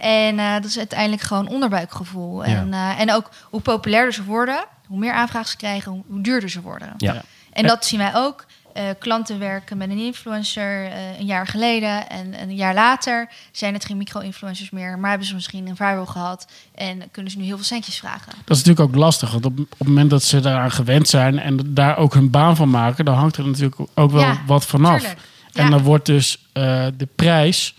[0.00, 2.44] En eh, dat is uiteindelijk gewoon onderbuikgevoel.
[2.46, 2.56] Ja.
[2.56, 6.48] En, eh, en ook hoe populairder ze worden, hoe meer aanvragen ze krijgen, hoe, duurder
[6.50, 6.94] ze worden.
[6.96, 7.12] Ja.
[7.12, 7.22] Ja.
[7.52, 8.46] En dat zien wij ook.
[8.72, 13.74] Eh, klanten werken met een influencer eh, een jaar geleden en een jaar later zijn
[13.74, 17.44] het geen micro-influencers meer, maar hebben ze misschien een viral gehad en kunnen ze nu
[17.44, 18.32] heel veel centjes vragen.
[18.44, 19.30] Dat is natuurlijk ook lastig.
[19.30, 22.56] Want op, op het moment dat ze daaraan gewend zijn en daar ook hun baan
[22.56, 24.98] van maken, dan hangt er natuurlijk ook wel Ja, wat vanaf.
[25.00, 25.20] tuurlijk.
[25.52, 25.70] En Ja.
[25.70, 27.74] dan wordt dus eh, de prijs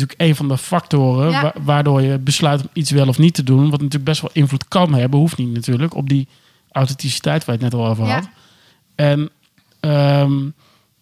[0.00, 1.42] natuurlijk een van de factoren Ja.
[1.42, 3.62] wa- waardoor je besluit om iets wel of niet te doen.
[3.62, 6.28] Wat natuurlijk best wel invloed kan hebben, hoeft niet natuurlijk, op die
[6.72, 8.14] authenticiteit waar je het net al over Ja.
[8.14, 8.28] had.
[8.94, 9.30] En
[9.80, 10.32] ehm,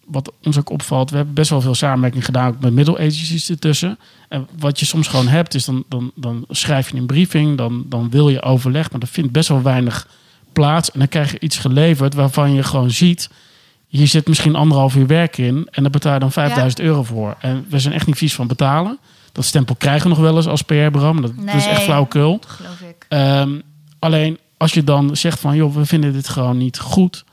[0.05, 3.49] wat ons ook opvalt, we hebben best wel veel samenwerking gedaan ook met middle agencies
[3.49, 3.97] ertussen.
[4.29, 7.85] En wat je soms gewoon hebt, is dan, dan, dan schrijf je een briefing, dan,
[7.89, 10.07] dan wil je overleg, maar dat vindt best wel weinig
[10.53, 10.91] plaats.
[10.91, 13.29] En dan krijg je iets geleverd waarvan je gewoon ziet,
[13.97, 17.35] hier zit misschien anderhalf uur werk in en daar betaal je dan 5000 euro voor.
[17.39, 18.97] En we zijn echt niet vies van betalen.
[19.31, 22.39] Dat stempel krijgen we nog wel eens als PR-bureau, maar dat, dat is echt flauwkul.
[22.47, 23.05] Geloof ik.
[23.09, 23.49] Ehm,
[23.99, 27.23] alleen als je dan zegt van, joh, we vinden dit gewoon niet goed.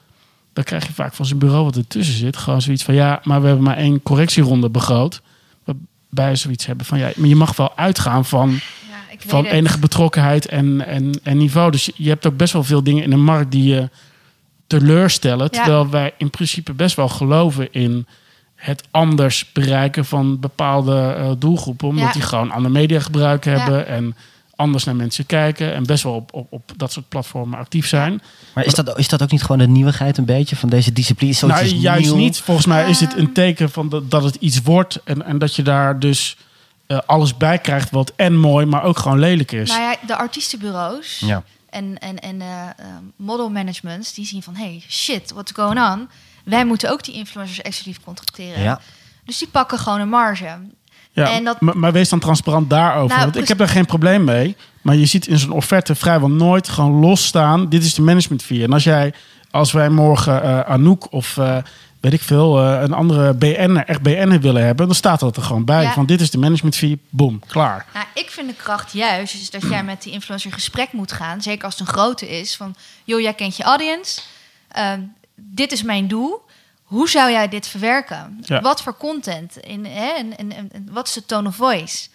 [0.52, 2.36] Dan krijg je vaak van zijn bureau wat ertussen zit.
[2.36, 5.20] Gewoon zoiets van, ja, maar we hebben maar één correctieronde begroot.
[5.64, 8.58] Waarbij ze zoiets hebben van, ja, maar je mag wel uitgaan van, Ja,
[9.26, 11.70] van enige betrokkenheid en, en, en niveau.
[11.70, 13.88] Dus je- je hebt ook best wel veel dingen in de markt die je
[14.70, 15.48] teleurstellen.
[15.50, 15.62] Ja.
[15.62, 18.06] Terwijl wij in principe best wel geloven in
[18.54, 21.88] het anders bereiken van bepaalde eh, doelgroepen.
[21.88, 22.12] Omdat Ja.
[22.12, 23.50] die gewoon andere media gebruik Ja.
[23.50, 24.16] hebben en
[24.56, 25.74] anders naar mensen kijken.
[25.74, 28.22] En best wel op, op, op dat soort platformen actief zijn.
[28.54, 31.34] Maar is dat, is dat ook niet gewoon de nieuwigheid een beetje van deze discipline?
[31.40, 32.16] Nou, is juist nieuw.
[32.16, 32.38] niet.
[32.40, 33.18] Volgens mij is dit Ehm.
[33.20, 35.00] een teken van dat, dat het iets wordt.
[35.04, 36.36] En, en dat je daar dus
[36.86, 39.68] eh, alles bij krijgt wat en mooi, maar ook gewoon lelijk is.
[39.68, 41.42] Nou ja, de artiestenbureaus Ja.
[41.70, 44.54] En, en, en eh, eh, model managements, die zien van...
[44.54, 46.08] hey, shit, what's going on?
[46.44, 48.62] Wij moeten ook die influencers exclusief contracteren.
[48.62, 48.80] Ja.
[49.24, 50.58] Dus die pakken gewoon een marge.
[51.12, 53.08] Ja, En dat- maar, maar wees dan transparant daarover.
[53.16, 54.56] Nou, want ik heb daar geen probleem mee.
[54.82, 57.68] Maar je ziet in zo'n offerte vrijwel nooit gewoon losstaan.
[57.68, 58.62] Dit is de management fee.
[58.62, 59.14] En als jij,
[59.50, 61.56] als wij morgen eh, Anouk of eh,
[62.00, 65.42] weet ik veel, eh, een andere BN'er, echt BN'er willen hebben, dan staat dat er
[65.42, 65.82] gewoon bij.
[65.82, 65.92] Ja.
[65.92, 67.86] Van dit is de management fee, boom, klaar.
[67.94, 71.12] Nou, ik vind de kracht juist is dat jij met die influencer in gesprek moet
[71.12, 71.42] gaan.
[71.42, 72.56] Zeker als het een grote is.
[72.56, 74.20] Van, joh, jij kent je audience.
[74.68, 75.00] Ehm,
[75.34, 76.42] dit is mijn doel.
[76.82, 78.38] Hoe zou jij dit verwerken?
[78.42, 78.60] Ja.
[78.60, 79.56] Wat voor content?
[79.56, 82.08] In, hè, en, en wat is de tone of voice?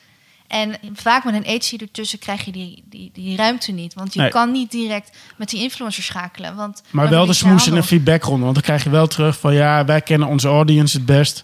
[0.55, 3.93] En vaak met een agency ertussen krijg je die, die, die ruimte niet.
[3.93, 4.29] Want je Nee.
[4.29, 6.55] kan niet direct met die influencer schakelen.
[6.55, 7.83] Want Maar wel de je smoes en handel.
[7.87, 8.41] feedbackronde.
[8.43, 11.43] Want dan krijg je wel terug van ja, wij kennen onze audience het best.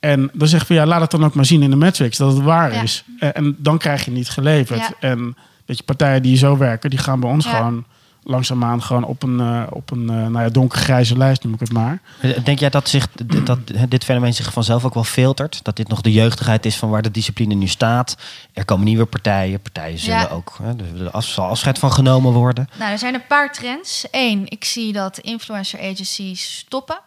[0.00, 2.32] En dan zeggen we ja, laat het dan ook maar zien in de metrics dat
[2.32, 2.82] het waar Ja.
[2.82, 3.04] is.
[3.18, 4.80] En, en dan krijg je niet geleverd.
[4.80, 4.90] Ja.
[5.00, 7.56] En weet je, partijen die zo werken, die gaan bij ons Ja.
[7.56, 7.84] gewoon
[8.24, 11.72] langzaamaan gewoon op een, eh, op een eh, nou ja, donkergrijze lijst, noem ik het
[11.72, 12.00] maar.
[12.44, 13.08] Denk jij dat, zich,
[13.44, 13.58] dat
[13.88, 15.64] dit fenomeen zich vanzelf ook wel filtert?
[15.64, 18.16] Dat dit nog de jeugdigheid is van waar de discipline nu staat?
[18.52, 19.60] Er komen nieuwe partijen.
[19.60, 20.28] Partijen zullen Ja.
[20.28, 20.58] ook...
[20.62, 20.72] Hè,
[21.04, 22.68] er af- zal afscheid van genomen worden.
[22.78, 24.06] Nou, er zijn een paar trends.
[24.10, 26.98] Eén, ik zie dat influencer agencies stoppen.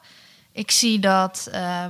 [0.52, 1.84] Ik zie dat eh,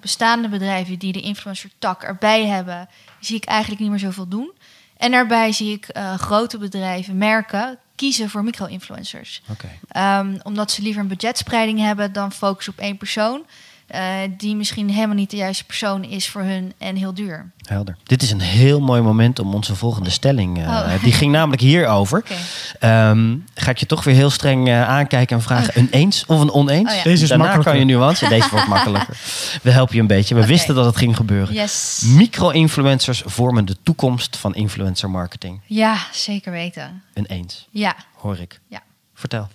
[0.00, 4.28] bestaande bedrijven die de influencer tak erbij hebben, die zie ik eigenlijk niet meer zoveel
[4.28, 4.50] doen.
[4.98, 9.42] En daarbij zie ik eh, grote bedrijven, merken, kiezen voor micro-influencers.
[9.50, 9.68] Oké.
[9.88, 13.46] Ehm, omdat ze liever een budgetspreiding hebben dan focus op één persoon.
[13.88, 14.02] Eh,
[14.38, 17.50] die misschien helemaal niet de juiste persoon is voor hun en heel duur.
[17.66, 17.96] Helder.
[18.04, 20.58] Dit is een heel mooi moment om onze volgende stelling...
[20.58, 21.02] eh, Oh.
[21.02, 22.18] Die ging namelijk hierover.
[22.24, 22.34] Oké.
[22.78, 25.78] Ehm, ga ik je toch weer heel streng eh, aankijken en vragen...
[25.78, 26.90] een eens of een oneens?
[26.90, 27.02] Oh ja.
[27.02, 27.72] Deze is Daarna makkelijker.
[27.78, 28.28] kan je nuance.
[28.28, 29.16] Deze wordt makkelijker.
[29.62, 30.34] We helpen je een beetje.
[30.34, 31.54] We wisten dat het ging gebeuren.
[31.54, 32.02] Yes.
[32.06, 35.60] Micro-influencers vormen de toekomst van influencer marketing.
[35.66, 37.02] Ja, zeker weten.
[37.14, 37.94] Een eens, Ja.
[38.14, 38.60] hoor ik.
[38.68, 38.82] Ja.
[39.14, 39.48] Vertel.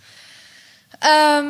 [1.04, 1.44] Ehm,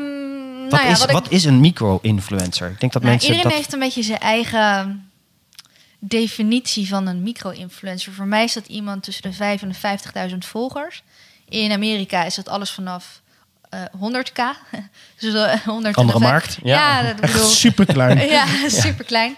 [0.61, 2.69] Wat, nou ja, is, wat ik- wat is een micro-influencer?
[2.69, 3.59] Ik denk dat Nou, mensen iedereen dat...
[3.59, 5.09] heeft een beetje zijn eigen
[5.99, 8.13] definitie van een micro-influencer.
[8.13, 9.75] Voor mij is dat iemand tussen de 5 en de
[10.31, 11.03] 50.000 volgers.
[11.49, 13.21] In Amerika is dat alles vanaf
[13.69, 14.41] eh 100k.
[15.19, 16.75] dus eh, 100 Andere en de markt, ja.
[17.01, 17.47] Ja, dat Echt bedoel.
[17.47, 18.27] super klein.
[18.37, 19.35] ja, super klein.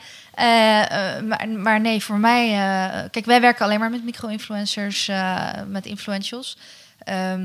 [1.27, 2.47] maar, maar nee, voor mij.
[2.49, 6.57] eh, kijk, wij werken alleen maar met micro-influencers, eh, met influentials.
[7.03, 7.41] Ehm,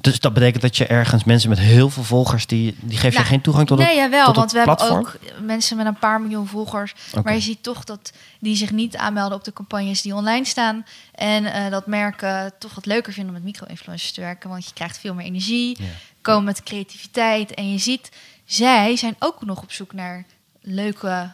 [0.00, 2.46] Dus dat betekent dat je ergens mensen met heel veel volgers...
[2.46, 5.18] die, die geef je Nou, geen toegang tot het, nee, jawel, want we hebben ook
[5.40, 6.94] mensen met een paar miljoen volgers.
[7.22, 10.84] Maar je ziet toch dat die zich niet aanmelden op de campagnes die online staan.
[11.14, 14.50] En eh, dat merken toch wat leuker vinden om met micro-influencers te werken.
[14.50, 15.78] Want je krijgt veel meer energie,
[16.20, 17.54] komen met creativiteit.
[17.54, 18.10] En je ziet,
[18.44, 20.24] zij zijn ook nog op zoek naar
[20.60, 21.30] leuke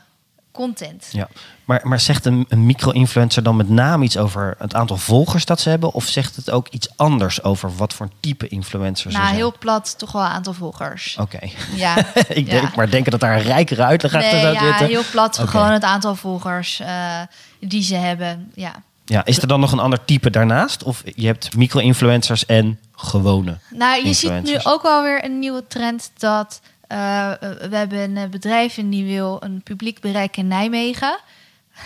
[0.52, 1.08] content.
[1.12, 1.28] Ja,
[1.64, 5.60] maar, maar zegt een, een micro-influencer dan met name iets over het aantal volgers dat
[5.60, 5.92] ze hebben?
[5.92, 9.38] Of zegt het ook iets anders over wat voor type influencer ze Nou, zijn?
[9.38, 11.16] heel plat, toch wel een aantal volgers.
[11.20, 11.38] Oké.
[11.74, 11.96] Ja,
[12.28, 12.60] ik ja.
[12.60, 14.86] denk maar denken dat daar een rijkere uitleg achter Nee, ja, zitten.
[14.86, 17.20] heel plat, gewoon het aantal volgers eh,
[17.60, 18.50] die ze hebben.
[18.54, 18.82] Ja.
[19.04, 20.82] Ja, is er dan nog een ander type daarnaast?
[20.82, 23.58] Of je hebt micro-influencers en gewone?
[23.70, 26.60] Nou, je ziet nu ook wel weer een nieuwe trend dat
[26.92, 27.38] eh, eh,
[27.70, 31.18] we hebben een eh, bedrijf en die wil een publiek bereiken in Nijmegen.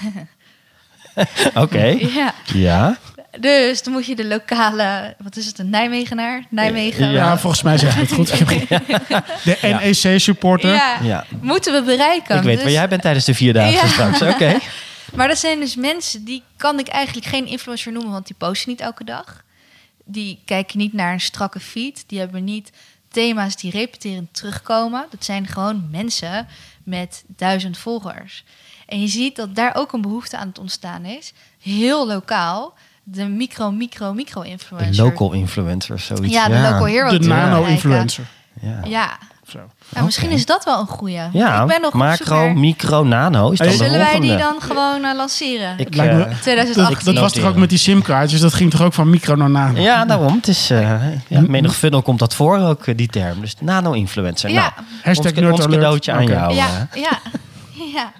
[1.55, 1.85] Oké.
[1.87, 2.35] Ja.
[2.55, 2.99] Ja.
[3.41, 6.45] Dus dan moet je de lokale, wat is het, een Nijmegenaar?
[6.51, 7.11] Nijmegen.
[7.11, 8.29] Ja, volgens mij zeg je het goed.
[9.45, 10.73] De NEC-supporter.
[10.75, 11.25] Ja, Ja.
[11.41, 12.37] moeten we bereiken.
[12.37, 13.87] Ik weet Dus- waar jij bent tijdens de Vierdaagse Ja.
[13.89, 14.23] straks.
[14.23, 14.59] Oké.
[15.15, 18.71] Maar dat zijn dus mensen die kan ik eigenlijk geen influencer noemen, want die posten
[18.71, 19.43] niet elke dag.
[20.05, 22.05] Die kijken niet naar een strakke feed.
[22.07, 22.71] Die hebben niet
[23.17, 25.07] thema's die repeterend terugkomen.
[25.11, 26.47] Dat zijn gewoon mensen
[26.85, 28.45] met duizend volgers.
[28.87, 31.33] En je ziet dat daar ook een behoefte aan het ontstaan is.
[31.59, 32.75] Heel lokaal.
[33.03, 35.05] De micro, micro, micro De influencer.
[35.05, 36.33] local influencers, zoiets.
[36.33, 37.19] Ja, de local hero.
[37.19, 38.27] De nano-influencer.
[38.61, 38.81] Ja.
[38.85, 39.19] Ja,
[39.49, 39.59] Zo.
[40.05, 41.21] misschien is dat wel een goeie.
[41.33, 44.55] Ja, ik ben nog macro, micro, nano is dan Hey, de Zullen wij die dan
[44.61, 45.79] gewoon eh, lanceren?
[45.79, 47.05] Ik, me- eh, Dat, 2018.
[47.15, 48.41] dat was toch ook met die simkaartjes?
[48.41, 49.81] Dat ging toch ook van micro naar nano?
[49.81, 50.35] Ja, daarom.
[50.35, 53.41] Het is, eh ja, menig funnel komt dat voor, ook die term.
[53.41, 54.51] Dus nano-influencer.
[54.51, 54.61] Ja.
[54.61, 56.55] Nou, Hashtag ons, cadeautje aan jou.
[56.55, 57.19] Ja, ja,
[57.95, 58.13] ja.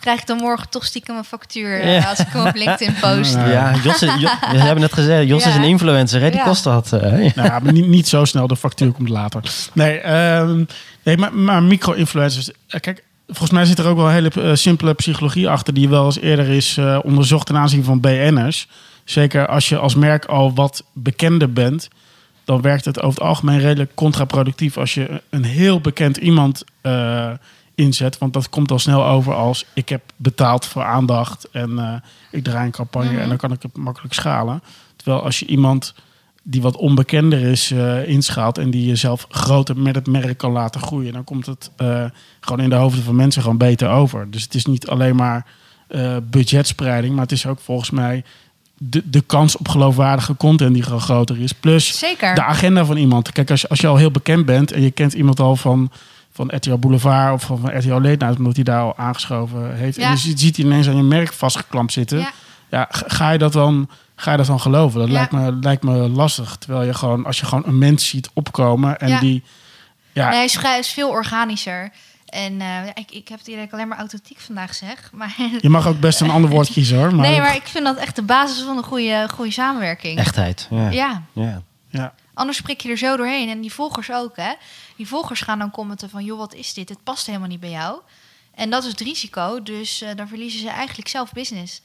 [0.00, 2.08] Krijg ik dan morgen toch stiekem een factuur eh, Ja.
[2.08, 3.34] als ik hem op LinkedIn post?
[3.36, 6.30] Nou, Ja, Jos, is- Jo- we hebben net gezegd, Jos is een influencer, hè?
[6.30, 6.44] die Ja.
[6.44, 6.92] kost wat.
[6.92, 7.32] eh, ja.
[7.34, 8.46] Nou, maar niet, niet zo snel.
[8.46, 9.42] De factuur komt later.
[9.72, 10.64] Nee, ehm,
[11.02, 12.50] nee maar, maar micro-influencers.
[12.68, 15.74] eh, Kijk, volgens mij zit er ook wel een hele eh, simpele psychologie achter...
[15.74, 18.68] die wel eens eerder is eh, onderzocht ten aanzien van BN'ers.
[19.04, 21.88] Zeker als je als merk al wat bekender bent...
[22.44, 24.76] dan werkt het over het algemeen redelijk contraproductief...
[24.76, 27.30] als je een heel bekend iemand eh,
[27.80, 28.18] inzet.
[28.18, 31.94] Want dat komt al snel over als ik heb betaald voor aandacht en eh,
[32.30, 33.20] ik draai een campagne Mhm.
[33.20, 34.62] en dan kan ik het makkelijk schalen.
[34.96, 35.94] Terwijl als je iemand
[36.42, 40.80] die wat onbekender is eh, inschaalt en die jezelf groter met het merk kan laten
[40.80, 42.04] groeien, dan komt het eh,
[42.40, 44.30] gewoon in de hoofden van mensen gewoon beter over.
[44.30, 45.46] Dus het is niet alleen maar
[46.30, 48.24] budgetspreiding, maar het is ook volgens mij
[48.78, 51.52] de, de kans op geloofwaardige content die gewoon groter is.
[51.52, 52.34] Plus Zeker.
[52.34, 53.32] de agenda van iemand.
[53.32, 55.90] Kijk, als je, als je al heel bekend bent en je kent iemand al van,
[56.46, 59.96] van RTL Boulevard of van, van RTL Night, omdat hij daar al aangeschoven heeft.
[59.96, 60.04] Ja.
[60.04, 62.18] En je ziet, hij ineens aan je merk vastgeklampt zitten.
[62.18, 62.30] Ja.
[62.70, 64.98] Ja, ga je dat dan, ga je dat dan geloven?
[65.00, 65.14] Dat Ja.
[65.14, 66.56] lijkt, me, lijkt me lastig.
[66.56, 69.20] Terwijl je gewoon, als je gewoon een mens ziet opkomen en Ja.
[69.20, 69.42] die.
[70.12, 71.90] Ja, Nee, hij is, is veel organischer.
[72.26, 75.10] En eh, ik, ik heb het hier alleen maar authentiek vandaag zeg.
[75.12, 77.14] Maar, je mag ook best een ander woord kiezen hoor.
[77.14, 80.18] Maar, nee, maar ik vind dat echt de basis van een goede, goede samenwerking.
[80.18, 80.66] Echtheid.
[80.70, 80.90] Ja.
[80.90, 81.62] Ja, Ja.
[81.88, 82.12] ja.
[82.40, 83.48] Anders prik je er zo doorheen.
[83.48, 84.52] En die volgers ook, hè.
[84.96, 86.24] Die volgers gaan dan commenten van...
[86.24, 86.88] joh, wat is dit?
[86.88, 88.00] Het past helemaal niet bij jou.
[88.54, 89.62] En dat is het risico.
[89.62, 91.82] Dus eh, dan verliezen ze eigenlijk zelf business.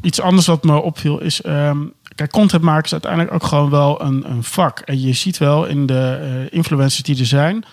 [0.00, 1.40] Iets anders wat me opviel is...
[1.42, 1.78] ehm,
[2.14, 4.80] kijk, content maken is uiteindelijk ook gewoon wel een, een vak.
[4.80, 7.64] En je ziet wel in de eh, influencers die er zijn...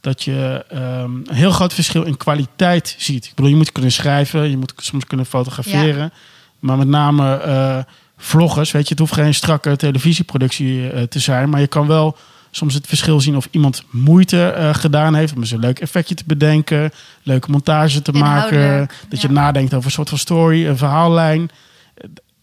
[0.00, 3.24] dat je ehm, een heel groot verschil in kwaliteit ziet.
[3.24, 6.12] Ik bedoel, je moet kunnen schrijven, je moet soms kunnen fotograferen.
[6.58, 7.78] Maar met name eh,
[8.22, 8.88] vloggers, weet je...
[8.88, 11.50] het hoeft geen strakke televisieproductie eh, te zijn...
[11.50, 12.16] maar je kan wel
[12.50, 15.34] soms het verschil zien of iemand moeite eh, gedaan heeft...
[15.36, 16.90] om een leuk effectje te bedenken,
[17.22, 18.88] leuke montage te maken...
[19.08, 19.28] Dat ja.
[19.28, 21.50] je nadenkt over een soort van story, een verhaallijn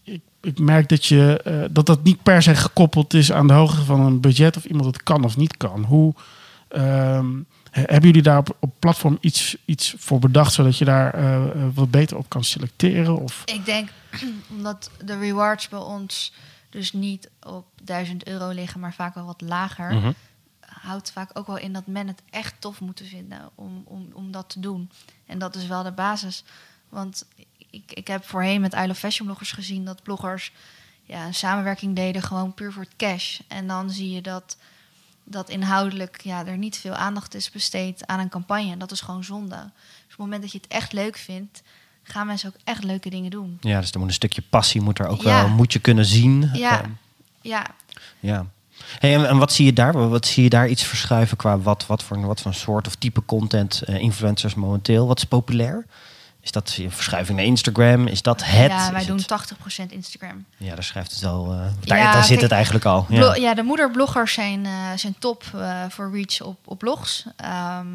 [0.02, 3.52] ik, ik merk dat, je, eh, dat dat niet per se gekoppeld is aan de
[3.52, 5.84] hoogte van een budget of iemand het kan of niet kan.
[5.84, 6.14] Hoe
[6.68, 7.26] ehm,
[7.70, 11.14] he- hebben jullie daar op, op platform iets, iets voor bedacht zodat je daar
[11.74, 13.16] wat beter op kan selecteren?
[13.16, 13.88] Of, Ik denk,
[14.56, 16.32] omdat de rewards bij ons
[16.70, 18.80] dus niet op 1000 euro liggen...
[18.80, 19.94] maar vaak wel wat lager...
[19.94, 20.12] Mhm.
[20.60, 24.32] houdt vaak ook wel in dat men het echt tof moet vinden om, om, om
[24.32, 24.90] dat te doen.
[25.26, 26.44] En dat is wel de basis.
[26.88, 27.26] Want
[27.70, 30.52] ik, ik heb voorheen met I Love Fashion bloggers gezien dat bloggers
[31.10, 33.40] ja, een samenwerking deden gewoon puur voor het cash.
[33.48, 34.56] En dan zie je dat,
[35.24, 38.70] dat inhoudelijk ja, er niet veel aandacht is besteed aan een campagne.
[38.70, 39.56] En dat is gewoon zonde.
[39.56, 41.62] Dus op het moment dat je het echt leuk vindt,
[42.10, 43.58] gaan mensen ook echt leuke dingen doen.
[43.60, 45.40] ja, dus er moet een stukje passie moet er ook Ja.
[45.40, 46.50] wel, moet je kunnen zien.
[46.52, 46.80] Ja,
[47.40, 47.66] ja.
[48.20, 48.46] Ja.
[48.98, 50.08] Hey, en, en wat zie je daar?
[50.08, 53.24] Wat zie je daar iets verschuiven qua wat, wat, voor, wat voor soort of type
[53.24, 55.06] content eh, influencers momenteel?
[55.06, 55.86] Wat is populair?
[56.40, 58.06] Is dat een verschuiving naar Instagram?
[58.06, 58.70] Is dat het?
[58.70, 59.26] ja, wij Is doen het-
[59.88, 60.44] 80% Instagram.
[60.56, 61.52] Ja, daar schrijft het wel.
[61.52, 63.06] eh, daar Ja, daar zit het eigenlijk al.
[63.08, 63.34] Ja.
[63.34, 65.42] Ja, de moederbloggers zijn, eh, zijn top
[65.88, 67.24] voor reach op, op blogs.
[67.36, 67.86] Ehm,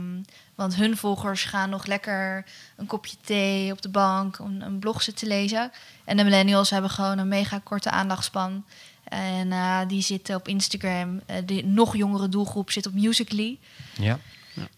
[0.56, 5.02] want hun volgers gaan nog lekker een kopje thee op de bank, een, een blog
[5.02, 5.72] zitten lezen.
[6.04, 8.63] En de millennials hebben gewoon een mega korte aandachtspan.
[9.04, 11.22] En eh, die zitten op Instagram.
[11.26, 13.60] Eh, de nog jongere doelgroep zit op Musical.ly.
[13.94, 14.20] Ja.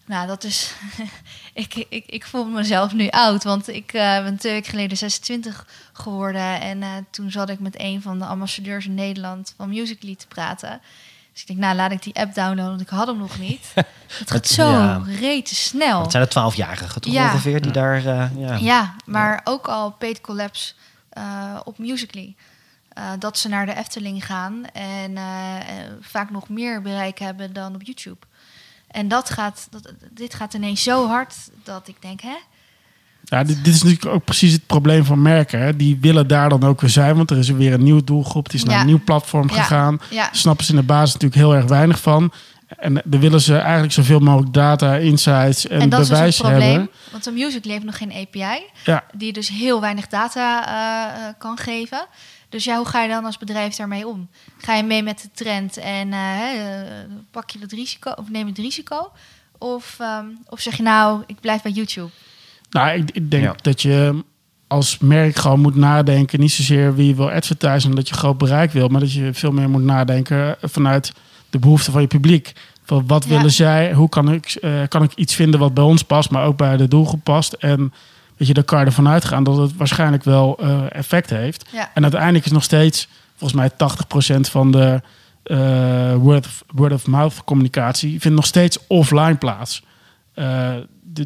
[0.04, 0.72] Nou, dat is.
[1.52, 5.66] ik, ik, ik voel mezelf nu oud, want ik eh, ben twee weken geleden 26
[5.92, 6.60] geworden.
[6.60, 10.80] En toen zat ik met een van de ambassadeurs in Nederland van Musical.ly te praten.
[11.38, 13.72] Dus ik denk, nou, laat ik die app downloaden, want ik had hem nog niet.
[14.18, 15.02] Het gaat zo ja.
[15.06, 16.00] rete snel.
[16.02, 17.24] Het zijn de twaalfjarigen toch Ja.
[17.24, 17.96] ongeveer die daar...
[17.96, 18.54] eh, ja.
[18.56, 20.74] Ja, maar ook al paid collabs
[21.08, 22.36] eh, op Musical.ly.
[22.88, 25.18] Eh, dat ze naar de Efteling gaan en
[26.00, 28.26] vaak nog meer bereik hebben dan op YouTube.
[28.88, 32.36] En dat gaat, dat, dit gaat ineens zo hard dat ik denk, hè?
[33.24, 35.60] Ja, dit, dit is natuurlijk ook precies het probleem van merken.
[35.60, 35.76] Hè.
[35.76, 38.44] Die willen daar dan ook weer zijn, want er is weer een nieuwe doelgroep.
[38.44, 38.80] Het is naar Ja.
[38.80, 40.00] een nieuw platform gegaan.
[40.10, 42.32] Ja, snappen ze in de basis natuurlijk heel erg weinig van.
[42.68, 46.38] En daar willen ze eigenlijk zoveel mogelijk data, insights en, en dat is dus bewijs
[46.38, 46.70] het probleem.
[46.70, 46.90] hebben.
[47.12, 51.34] Want een Musical.ly heeft nog geen API, Ja, die dus heel weinig data eh, eh,
[51.38, 52.06] kan geven.
[52.48, 54.28] Dus ja, hoe ga je dan als bedrijf daarmee om?
[54.58, 56.20] Ga je mee met de trend en eh,
[57.30, 59.12] pak je dat risico of neem het risico?
[59.58, 62.10] Of, ehm, of zeg je nou, ik blijf bij YouTube?
[62.70, 63.54] Nou, ik, ik denk Ja.
[63.62, 64.24] dat je
[64.66, 66.40] als merk gewoon moet nadenken.
[66.40, 68.88] Niet zozeer wie je wil advertisen, omdat je groot bereik wil.
[68.88, 71.12] Maar dat je veel meer moet nadenken vanuit
[71.50, 72.52] de behoeften van je publiek.
[72.84, 73.30] Van wat Ja.
[73.30, 73.92] willen zij?
[73.92, 76.76] Hoe kan ik, eh, kan ik iets vinden wat bij ons past, maar ook bij
[76.76, 77.52] de doelgroep past?
[77.52, 77.92] En
[78.36, 81.64] weet je, daar kan je ervan uitgaan dat het waarschijnlijk wel eh, effect heeft.
[81.72, 81.90] Ja.
[81.94, 85.00] En uiteindelijk is nog steeds, volgens mij 80% van de
[85.42, 89.82] eh, word, of, word of mouth communicatie vindt nog steeds offline plaats.
[90.34, 90.70] Eh,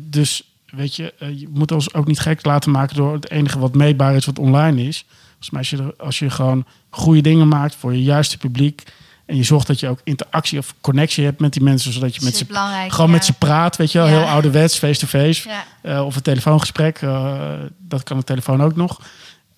[0.02, 3.58] dus weet je, eh, je moet ons ook niet gek laten maken door het enige
[3.58, 5.04] wat meetbaar is wat online is.
[5.28, 8.82] Volgens mij als je, er- als je gewoon goede dingen maakt voor je juiste publiek
[9.26, 12.20] en je zorgt dat je ook interactie of connectie hebt met die mensen, zodat je
[12.24, 12.44] met ze
[12.88, 13.12] gewoon ja.
[13.12, 14.12] met ze praat, weet je wel, Ja.
[14.18, 15.48] heel ouderwets, face-to-face.
[15.48, 15.64] Ja.
[15.80, 17.34] Eh, of een telefoongesprek, eh,
[17.78, 19.00] dat kan de telefoon ook nog.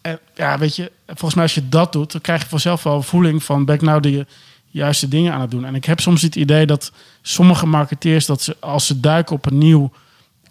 [0.01, 2.97] En ja, weet je, volgens mij als je dat doet, dan krijg je vanzelf wel
[2.97, 4.27] een voeling van ben ik nou de
[4.71, 5.65] juiste dingen aan het doen.
[5.65, 9.47] En ik heb soms het idee dat sommige marketeers, dat ze als ze duiken op
[9.47, 9.93] een nieuw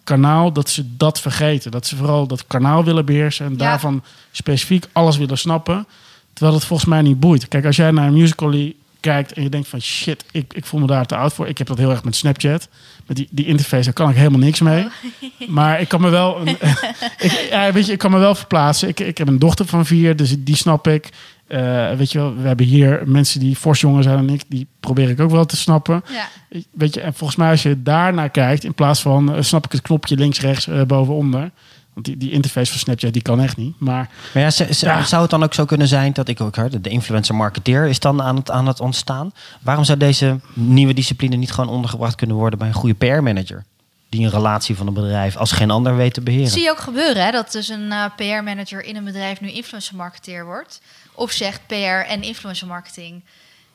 [0.04, 1.70] kanaal, dat ze dat vergeten.
[1.70, 3.58] Dat ze vooral dat kanaal willen beheersen en Ja.
[3.58, 5.86] daarvan specifiek alles willen snappen.
[6.32, 7.48] Terwijl het volgens mij niet boeit.
[7.48, 10.80] Kijk, als jij naar een musical.ly kijkt en je denkt van shit, ik, ik voel
[10.80, 11.48] me daar te oud voor.
[11.48, 12.68] Ik heb dat heel erg met Snapchat.
[13.06, 14.86] Met die, die interface, daar kan ik helemaal niks mee.
[15.48, 16.48] Maar ik kan me wel, een,
[17.26, 18.88] ik, ja, weet je, ik kan me wel verplaatsen.
[18.88, 21.08] Ik, ik heb een dochter van vier, dus die snap ik.
[21.46, 24.42] Eh, weet je wel, we hebben hier mensen die fors jonger zijn dan ik.
[24.48, 26.04] Die probeer ik ook wel te snappen.
[26.12, 26.28] Ja.
[26.70, 29.64] Weet je, en volgens mij als je daar naar kijkt, in plaats van eh, snap
[29.64, 31.50] ik het knopje links, rechts, eh, boven, onder.
[31.92, 33.74] Want die, die interface van Snapchat, die kan echt niet.
[33.80, 35.04] Maar Maar ja, z- z- Ja.
[35.04, 37.98] zou het dan ook zo kunnen zijn dat ik ook hoorde, de influencer marketeer is
[38.00, 39.32] dan aan het, aan het ontstaan?
[39.62, 43.64] Waarom zou deze nieuwe discipline niet gewoon ondergebracht kunnen worden bij een goede PR-manager?
[44.08, 46.48] Die een relatie van een bedrijf als geen ander weet te beheren.
[46.50, 47.30] zie je ook gebeuren, hè?
[47.30, 50.80] dat dus een PR-manager in een bedrijf nu influencer-marketeer wordt.
[51.14, 53.22] Of zegt PR en influencer-marketing.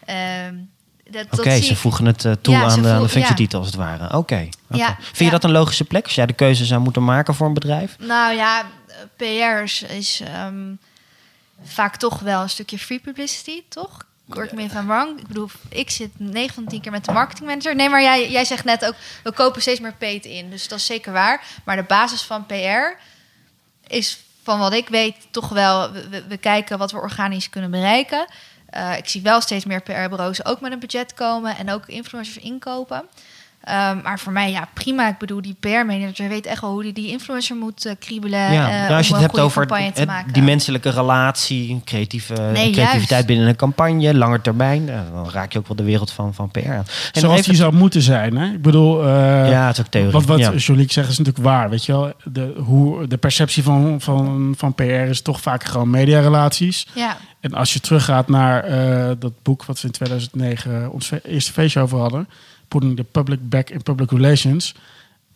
[0.05, 0.55] Ehm,
[1.09, 3.75] dat, dat Oké, ze voegen het eh, toe Ja, aan, de, aan de als het
[3.75, 4.17] ware.
[4.17, 4.49] Oké.
[4.69, 7.47] Ja, Vind je dat een logische plek als jij de keuze zou moeten maken voor
[7.47, 7.95] een bedrijf?
[7.99, 8.65] Nou ja,
[9.15, 10.73] PR is, is ehm,
[11.63, 14.07] vaak toch wel een stukje free publicity, toch?
[14.29, 15.19] Correct me if I'm wrong.
[15.19, 17.75] Ik bedoel, ik zit 9 van de 10 keer met de marketingmanager.
[17.75, 20.49] Nee, maar jij, jij zegt net ook, we kopen steeds meer paid in.
[20.49, 21.43] Dus dat is zeker waar.
[21.63, 22.97] Maar de basis van PR
[23.87, 25.91] is van wat ik weet toch wel...
[26.27, 28.25] We, kijken wat we organisch kunnen bereiken.
[28.69, 31.57] Eh, ik zie wel steeds meer PR-bureaus ook met een budget komen...
[31.57, 33.09] en ook influencers inkopen.
[33.63, 35.07] Ehm, maar voor mij, ja, prima.
[35.09, 38.39] Ik bedoel, die PR-manager weet echt wel hoe die, die influencer moet eh, kriebelen.
[38.39, 42.33] Ja, eh, nou, als om je het een hebt over het- die menselijke relatie, creatieve,
[42.33, 43.25] Nee, creativiteit juist.
[43.25, 46.49] binnen een campagne, langer termijn, eh, dan raak je ook wel de wereld van, van
[46.51, 46.65] PR aan.
[46.65, 48.37] En nog zoals die zou moeten zijn.
[48.37, 48.51] Hè?
[48.53, 50.11] Ik bedoel, eh, ja, het is ook theorie.
[50.11, 50.51] wat, wat ja.
[50.53, 51.69] Joliek zegt is natuurlijk waar.
[51.69, 52.13] Weet je wel?
[52.23, 56.87] De, hoe, de perceptie van, van, van PR is toch vaak gewoon mediarelaties.
[56.93, 61.51] Ja, En als je teruggaat naar eh, dat boek wat we in 2009 ons eerste
[61.51, 62.27] feestje over hadden,
[62.69, 64.75] Putting the Public Back in Public Relations,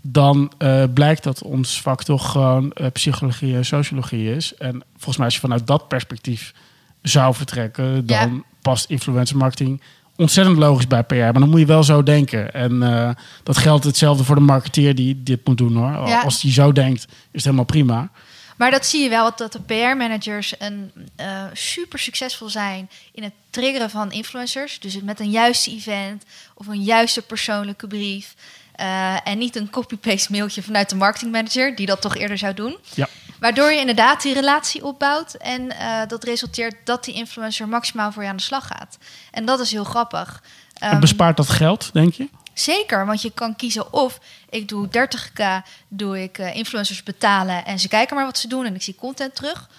[0.02, 4.56] dan eh, blijkt dat ons vak toch gewoon eh, psychologie en sociologie is.
[4.56, 6.54] En volgens mij als je vanuit dat perspectief
[7.02, 8.42] zou vertrekken, dan Ja.
[8.62, 9.82] past influencer marketing
[10.16, 11.16] ontzettend logisch bij PR.
[11.16, 12.54] Maar dan moet je wel zo denken.
[12.54, 13.10] En eh,
[13.44, 16.08] dat geldt hetzelfde voor de marketeer die dit moet doen hoor.
[16.08, 16.22] Ja.
[16.22, 18.10] Als die zo denkt, is het helemaal prima.
[18.58, 23.34] Maar dat zie je wel, dat de PR-managers een, eh, super succesvol zijn in het
[23.50, 24.80] triggeren van influencers.
[24.80, 28.36] Dus met een juiste event of een juiste persoonlijke brief.
[28.76, 32.78] Eh, en niet een copy-paste mailtje vanuit de marketingmanager, die dat toch eerder zou doen.
[32.94, 33.08] Ja.
[33.40, 35.34] Waardoor je inderdaad die relatie opbouwt.
[35.34, 38.98] En eh, dat resulteert dat die influencer maximaal voor je aan de slag gaat.
[39.32, 40.44] En dat is heel grappig.
[40.74, 42.30] Ehm, bespaart dat geld, denk je?
[42.54, 45.44] Zeker, want je kan kiezen of ik doe 30k,
[45.88, 48.96] doe ik eh, influencers betalen en ze kijken maar wat ze doen en ik zie
[48.96, 49.70] content terug.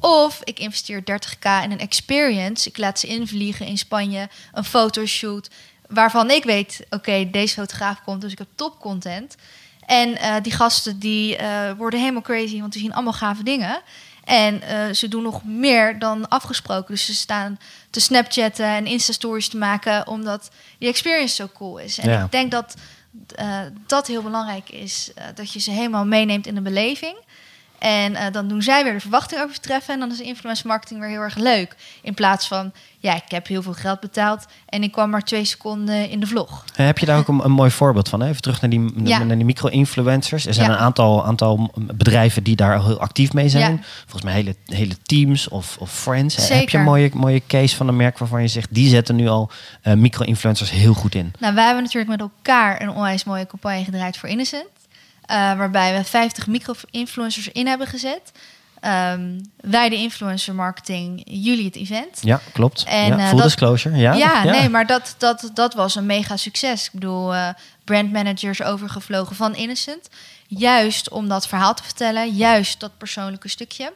[0.00, 2.68] Of ik investeer 30k in een experience.
[2.68, 5.50] Ik laat ze invliegen in Spanje, een fotoshoot.
[5.88, 9.36] Waarvan ik weet, oké, deze fotograaf komt, dus ik heb top content.
[9.86, 13.82] En eh, die gasten die eh, worden helemaal crazy, want die zien allemaal gave dingen.
[14.24, 16.94] En eh, ze doen nog meer dan afgesproken.
[16.94, 17.58] Dus ze staan
[17.90, 20.06] te snapchatten en Insta-stories te maken...
[20.06, 21.98] omdat die experience zo cool is.
[21.98, 22.24] En Ja.
[22.24, 22.74] ik denk dat
[23.34, 25.10] eh, dat heel belangrijk is.
[25.14, 27.16] eh, dat je ze helemaal meeneemt in de beleving.
[27.82, 29.94] En eh, dan doen zij weer de verwachting overtreffen.
[29.94, 31.76] En dan is influencer marketing weer heel erg leuk.
[32.02, 34.44] In plaats van, ja, ik heb heel veel geld betaald...
[34.68, 36.64] en ik kwam maar twee seconden in de vlog.
[36.76, 38.22] Eh, Heb je daar ook een, een mooi voorbeeld van?
[38.22, 39.22] Even terug naar die, Ja.
[39.22, 40.46] naar die micro-influencers.
[40.46, 40.72] Er zijn Ja.
[40.76, 43.72] een aantal, aantal bedrijven die daar heel actief mee zijn.
[43.72, 43.78] Ja.
[44.00, 46.48] Volgens mij hele, hele teams of, of friends.
[46.48, 48.68] Heb je een mooie, mooie case van een merk waarvan je zegt...
[48.70, 49.50] die zetten nu al
[49.82, 51.32] eh, micro-influencers heel goed in?
[51.38, 54.64] Nou, wij hebben natuurlijk met elkaar een onwijs mooie campagne gedraaid voor Innocent.
[55.32, 58.32] Eh, waarbij we 50 micro-influencers in hebben gezet.
[58.80, 62.18] Ehm, wij de influencer marketing, jullie het event.
[62.20, 62.84] Ja, klopt.
[62.84, 63.96] En, ja, eh, full dat- disclosure.
[63.96, 66.84] Ja, Ja, nee, maar dat, dat, dat was een mega succes.
[66.86, 67.48] Ik bedoel, eh
[67.84, 70.08] brandmanagers overgevlogen van Innocent.
[70.46, 72.28] Juist om dat verhaal te vertellen.
[72.34, 73.92] Juist dat persoonlijke stukje.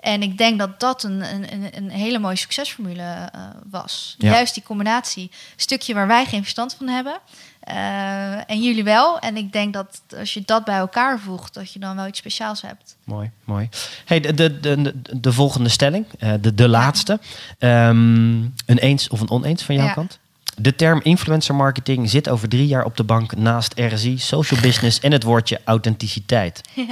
[0.00, 3.30] En ik denk dat dat een, een, een- hele mooie succesformule
[3.70, 4.14] was.
[4.18, 4.30] Ja.
[4.32, 5.30] Juist die combinatie.
[5.56, 7.18] Stukje waar wij geen verstand van hebben.
[7.64, 9.18] Eh, en jullie wel.
[9.18, 12.18] En ik denk dat als je dat bij elkaar voegt, dat je dan wel iets
[12.18, 12.96] speciaals hebt.
[13.04, 13.68] Mooi, mooi.
[14.04, 17.20] Hey, de, de, de, de, de volgende stelling, eh, de, de laatste.
[17.58, 18.34] Ehm,
[18.66, 19.92] een eens of een oneens van jouw Ja.
[19.92, 20.18] kant?
[20.56, 25.00] De term influencer marketing zit over drie jaar op de bank naast RSI, social business
[25.00, 26.60] en het woordje authenticiteit.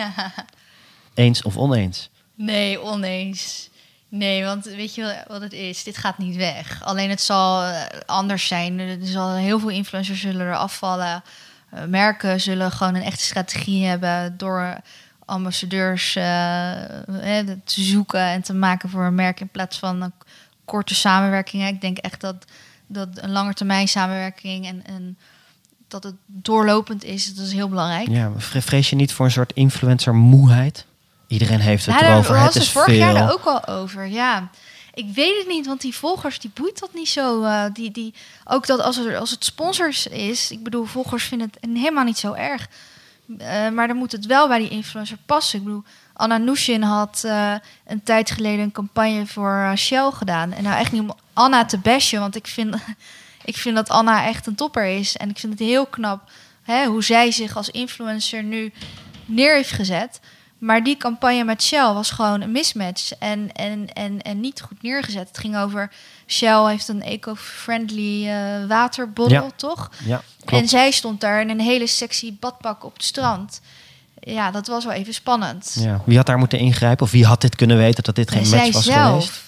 [1.15, 2.11] Eens of oneens?
[2.35, 3.69] Nee, oneens.
[4.15, 5.83] Nee, want weet je wat het is?
[5.85, 6.83] Dit gaat niet weg.
[6.85, 8.79] Alleen het zal eh, anders zijn.
[8.79, 11.23] Er zal heel veel influencers zullen er afvallen.
[11.71, 14.77] Eh, merken zullen gewoon een echte strategie hebben door
[15.25, 16.23] ambassadeurs eh,
[17.65, 20.13] te zoeken en te maken voor een merk in plaats van een
[20.65, 21.69] korte samenwerkingen.
[21.69, 22.37] Ik denk echt dat,
[22.87, 25.19] dat een langetermijn samenwerking en, en
[25.89, 27.35] dat het doorlopend is.
[27.35, 28.09] Dat is heel belangrijk.
[28.09, 30.87] Ja, vre- vrees je niet voor een soort influencer moeheid?
[31.33, 32.41] Iedereen heeft het Ja, daar erover.
[32.41, 32.97] Het is vorig veel.
[32.97, 34.07] jaar daar ook al over.
[34.07, 34.51] Ja,
[34.95, 37.43] ik weet het niet, want die volgers die boeit dat niet zo.
[37.43, 38.15] eh, die, die,
[38.45, 42.19] ook dat als, er, als het sponsors is, ik bedoel, volgers vinden het helemaal niet
[42.19, 42.69] zo erg.
[43.39, 45.59] Eh, maar dan moet het wel bij die influencer passen.
[45.59, 47.55] Ik bedoel, Anna Nushin had eh,
[47.87, 50.53] een tijd geleden een campagne voor Shell gedaan.
[50.53, 52.75] En nou echt niet om Anna te bashen, want ik vind,
[53.45, 55.17] ik vind dat Anna echt een topper is.
[55.17, 56.31] En ik vind het heel knap
[56.63, 58.73] hè, hoe zij zich als influencer nu
[59.25, 60.21] neer heeft gezet.
[60.63, 64.83] Maar die campagne met Shell was gewoon een mismatch en, en, en, en niet goed
[64.83, 65.29] neergezet.
[65.29, 65.91] Het ging over
[66.27, 69.51] Shell heeft een eco-friendly eh waterbottel, Ja.
[69.57, 69.91] toch?
[70.05, 70.63] Ja, klopt.
[70.63, 73.61] En zij stond daar in een hele sexy badpak op het strand.
[74.21, 75.77] Ja, dat was wel even spannend.
[75.79, 76.01] Ja.
[76.07, 77.05] Wie had daar moeten ingrijpen?
[77.07, 79.25] Of wie had dit kunnen weten dat dit geen En match zij was zelf.
[79.25, 79.41] geweest?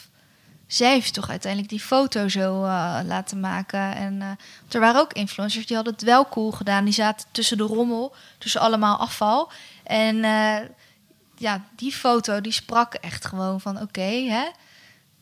[0.67, 3.95] Zij heeft toch uiteindelijk die foto zo eh, laten maken.
[3.97, 4.29] En eh,
[4.75, 6.85] er waren ook influencers die hadden het wel cool gedaan.
[6.85, 9.51] Die zaten tussen de rommel, tussen allemaal afval.
[9.85, 10.57] En eh,
[11.37, 14.45] ja, die foto die sprak echt gewoon van oké, hè,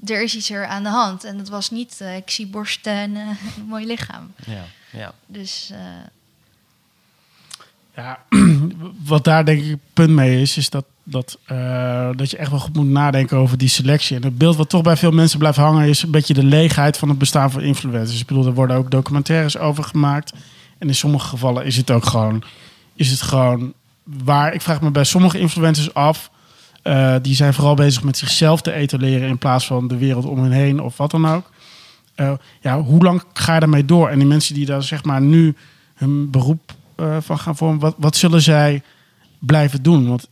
[0.05, 1.25] er is iets er aan de hand.
[1.25, 4.33] En het was niet, eh, ik zie borsten en eh, een mooi lichaam.
[4.47, 5.13] Ja, ja.
[5.27, 5.79] Dus eh,
[7.97, 8.19] Ja,
[9.13, 12.51] wat daar denk ik het punt mee is, is dat, dat, eh, dat je echt
[12.51, 14.17] wel goed moet nadenken over die selectie.
[14.17, 16.99] En het beeld wat toch bij veel mensen blijft hangen, is een beetje de leegheid
[16.99, 18.21] van het bestaan van influencers.
[18.21, 20.33] Ik bedoel, er worden ook documentaires over gemaakt.
[20.79, 22.43] En in sommige gevallen is het ook gewoon,
[22.95, 23.73] is het gewoon
[24.03, 24.55] waar.
[24.55, 26.31] Ik vraag me bij sommige influencers af.
[26.83, 30.43] eh, die zijn vooral bezig met zichzelf te etaleren in plaats van de wereld om
[30.43, 31.51] hen heen of wat dan ook.
[32.15, 34.09] Eh, ja, hoe lang ga je daarmee door?
[34.09, 35.57] En die mensen die daar zeg maar nu
[35.95, 38.83] hun beroep eh, van gaan vormen, wat, wat zullen zij
[39.39, 40.09] blijven doen?
[40.09, 40.29] Want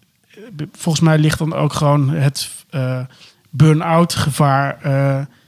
[0.73, 2.51] volgens mij ligt dan ook gewoon het
[3.51, 4.79] burn-out gevaar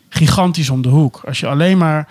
[0.09, 1.23] gigantisch om de hoek.
[1.27, 2.09] Als je alleen maar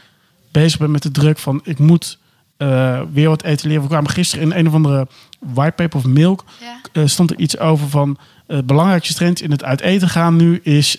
[0.52, 2.20] bezig bent met de druk van ik moet
[2.62, 3.82] eh, weer wat etaleren.
[3.82, 5.08] We kwamen gisteren in een of andere
[5.40, 6.80] whitepaper of milk ja.
[6.94, 10.60] eh, stond er iets over van het belangrijkste trend in het uit eten gaan nu
[10.64, 10.98] is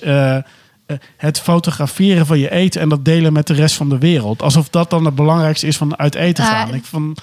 [1.17, 4.43] het fotograferen van je eten en dat delen met de rest van de wereld.
[4.43, 6.75] Alsof dat dan het belangrijkste is van uit eten Ah, gaan.
[6.75, 7.17] Ik van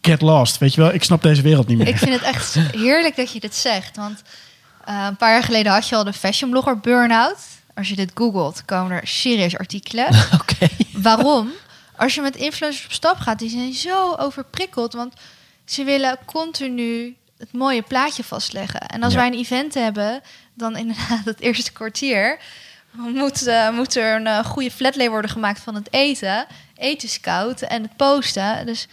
[0.00, 0.94] get lost, weet je wel?
[0.94, 1.88] Ik snap deze wereld niet meer.
[1.88, 3.96] Ik vind het echt heerlijk dat je dit zegt.
[3.96, 4.22] Want
[4.84, 7.38] een paar jaar geleden had je al de fashion blogger burn-out.
[7.74, 10.06] Als je dit googelt, komen er serieus artikelen.
[10.40, 10.68] Oké.
[10.92, 11.48] Waarom?
[11.96, 14.92] Als je met influencers op stap gaat, die zijn zo overprikkeld.
[14.92, 15.14] Want
[15.64, 18.80] ze willen continu het mooie plaatje vastleggen.
[18.80, 19.18] En als Ja.
[19.18, 20.20] wij een event hebben,
[20.54, 22.38] dan inderdaad het eerste kwartier...
[22.96, 26.46] Moet, eh, moet er een eh, goede flatlay worden gemaakt van het eten.
[26.76, 28.66] Eten scout en het posten.
[28.66, 28.88] Dus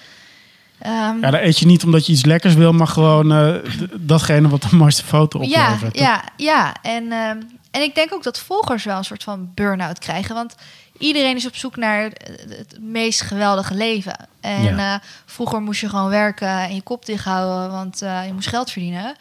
[0.80, 3.56] ehm, Ja, dan eet je niet omdat je iets lekkers wil, maar gewoon eh,
[3.94, 5.98] datgene wat de mooiste foto Ja, oplevert.
[5.98, 6.76] ja, ja.
[6.82, 7.42] En, ehm,
[7.72, 10.36] en ik denk ook dat volgers wel een soort van burn-out krijgen.
[10.36, 10.56] Want
[11.02, 14.16] iedereen is op zoek naar het, meest geweldige leven.
[14.42, 14.94] En Ja.
[14.94, 18.48] eh, vroeger moest je gewoon werken en je kop dicht houden, want eh, je moest
[18.48, 19.16] geld verdienen.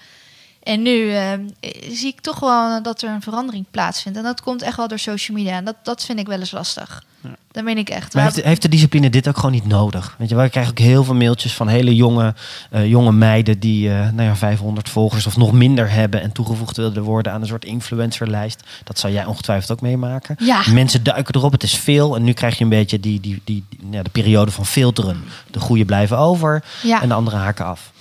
[0.62, 1.40] En nu ehm,
[1.90, 4.18] zie ik toch wel dat er een verandering plaatsvindt.
[4.18, 5.56] En dat komt echt wel door social media.
[5.56, 7.02] En dat, dat vind ik wel eens lastig.
[7.22, 7.30] Ja.
[7.52, 8.14] Dat meen ik echt.
[8.14, 10.14] Maar heeft, heeft de discipline dit ook gewoon niet nodig?
[10.18, 12.34] Weet je, wij krijgen ook heel veel mailtjes van hele jonge,
[12.70, 16.76] eh, jonge meiden die eh, nou ja, 500 volgers of nog minder hebben en toegevoegd
[16.76, 18.62] willen worden aan een soort influencerlijst.
[18.84, 20.36] Dat zou jij ongetwijfeld ook meemaken.
[20.38, 20.62] Ja.
[20.72, 23.64] Mensen duiken erop, het is veel en nu krijg je een beetje die, die, die,
[23.70, 25.24] die- ja, de periode van filteren.
[25.50, 27.02] De goede blijven over Ja.
[27.02, 27.92] en de andere haken af.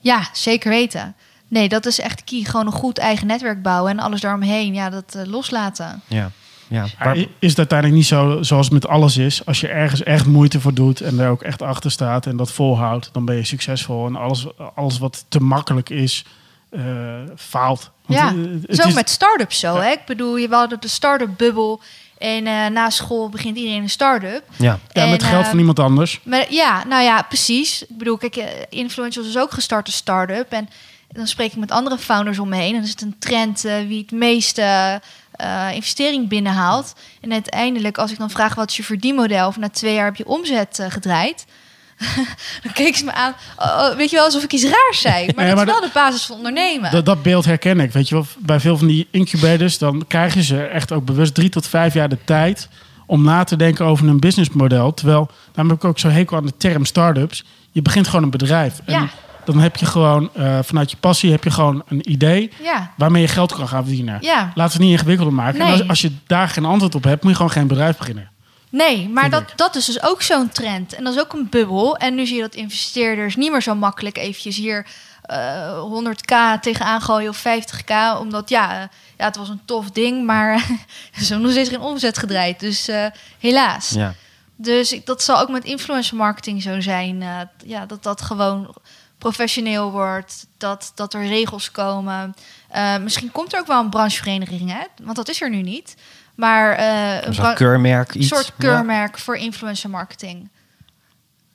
[0.00, 1.14] Ja, zeker weten.
[1.48, 2.42] Nee, dat is echt key.
[2.44, 4.74] Gewoon een goed eigen netwerk bouwen en alles daaromheen.
[4.74, 6.02] Ja, dat eh, loslaten.
[6.06, 6.30] Ja.
[6.68, 6.80] Ja.
[6.80, 9.44] Maar Waar- i- is het uiteindelijk niet zo zoals het met alles is?
[9.46, 12.50] Als je ergens echt moeite voor doet en er ook echt achter staat en dat
[12.52, 14.06] volhoudt, dan ben je succesvol.
[14.06, 16.24] En alles, alles wat te makkelijk is,
[16.70, 16.82] eh,
[17.36, 17.90] faalt.
[18.06, 18.34] Want, Ja, eh,
[18.68, 19.76] het zo is- met start-ups zo.
[19.76, 19.90] Hè?
[19.90, 21.80] Ik bedoel, je hadden de start-up bubbel.
[22.18, 24.42] En eh, na school begint iedereen een start-up.
[24.56, 24.78] ja.
[24.92, 26.20] ja, met en, geld eh, van iemand anders.
[26.22, 27.82] Maar ja, nou ja, precies.
[27.82, 30.52] Ik bedoel, kijk, eh, Influentials is ook gestart als start-up.
[30.52, 30.68] En
[31.16, 32.68] dan spreek ik met andere founders om me heen.
[32.68, 35.00] En dan is het een trend eh, wie het meeste
[35.32, 36.94] eh, investering binnenhaalt.
[37.20, 39.46] En uiteindelijk, als ik dan vraag wat is je verdienmodel...
[39.48, 41.46] of na twee jaar heb je omzet eh, gedraaid...
[42.62, 45.26] dan keek ze me aan, oh, oh, weet je wel, alsof ik iets raars zei.
[45.36, 46.90] Maar Ja, dat maar is wel dat- de basis van ondernemen.
[46.90, 47.92] Dat, dat beeld herken ik.
[47.92, 51.48] Weet je wel, bij veel van die incubators, dan krijgen ze echt ook bewust drie
[51.48, 52.68] tot vijf jaar de tijd
[53.06, 54.94] om na te denken over een businessmodel.
[54.94, 57.44] Terwijl, daarom heb ik ook zo hekel aan de term start-ups.
[57.72, 58.80] Je begint gewoon een bedrijf.
[58.84, 59.08] En Ja.
[59.46, 63.22] Dan heb je gewoon, eh, vanuit je passie, heb je gewoon een idee ja, waarmee
[63.22, 64.18] je geld kan gaan verdienen.
[64.20, 64.52] ja.
[64.54, 65.60] Laten we het niet ingewikkelder maken.
[65.60, 68.30] En als, als je daar geen antwoord op hebt, moet je gewoon geen bedrijf beginnen.
[68.70, 69.52] Nee, maar dat, ik.
[69.56, 70.94] dat is dus ook zo'n trend.
[70.94, 71.96] En dat is ook een bubbel.
[71.96, 74.86] En nu zie je dat investeerders niet meer zo makkelijk eventjes hier
[75.22, 78.18] eh 100k tegenaan gooien of 50k.
[78.20, 80.58] Omdat ja, eh, ja, het was een tof ding, maar
[81.12, 82.60] ze hebben nog steeds geen omzet gedraaid.
[82.60, 83.06] Dus eh,
[83.38, 83.90] helaas.
[83.90, 84.14] Ja.
[84.56, 87.22] Dus ik, dat zal ook met influencer marketing zo zijn.
[87.22, 87.28] eh,
[87.64, 88.74] ja, dat dat gewoon
[89.18, 90.46] professioneel wordt.
[90.58, 92.34] Dat, dat er regels komen.
[92.68, 94.82] Eh, misschien komt er ook wel een branchevereniging, hè?
[95.02, 95.96] want dat is er nu niet.
[96.34, 98.28] Maar eh, een keurmerk, een iets.
[98.28, 100.48] soort keurmerk voor influencer marketing.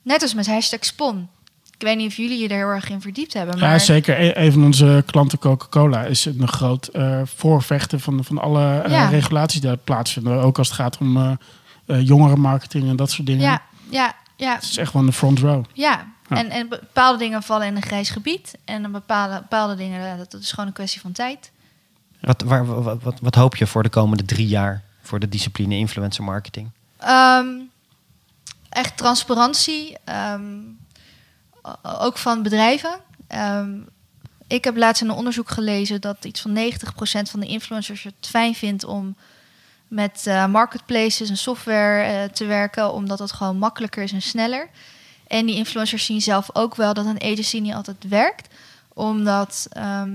[0.02, 1.30] Net als met hashtag Spon.
[1.78, 3.60] Ik weet niet of jullie je er heel erg in verdiept hebben.
[3.60, 4.20] Maar Ja, zeker.
[4.22, 9.08] E- Een van onze klanten, Coca-Cola, is een groot eh, voorvechter van, van alle Ja.
[9.08, 10.42] regulaties die daar plaatsvinden.
[10.42, 11.32] Ook als het gaat om eh
[11.86, 13.42] eh, jongerenmarketing en dat soort dingen.
[13.44, 15.64] Ja, ja, ja, Het is echt wel in de front row.
[15.74, 16.06] ja.
[16.32, 16.38] Ja.
[16.38, 18.58] En, en bepaalde dingen vallen in een grijs gebied.
[18.66, 21.52] En een bepaalde, bepaalde dingen, dat, dat is gewoon een kwestie van tijd.
[22.22, 25.76] Wat, waar, wat, wat, wat hoop je voor de komende drie jaar voor de discipline
[25.76, 26.70] influencer marketing?
[26.98, 27.48] Ehm,
[28.70, 29.98] echt transparantie.
[30.04, 30.60] ehm,
[31.82, 33.00] ook van bedrijven.
[33.28, 33.80] Ehm,
[34.48, 38.28] ik heb laatst in een onderzoek gelezen dat iets van 90% van de influencers het
[38.28, 39.16] fijn vindt om
[39.88, 44.70] met eh, marketplaces en software eh, te werken, omdat dat gewoon makkelijker is en sneller.
[45.32, 48.48] En die influencers zien zelf ook wel dat een agency niet altijd werkt,
[48.94, 50.10] omdat ehm,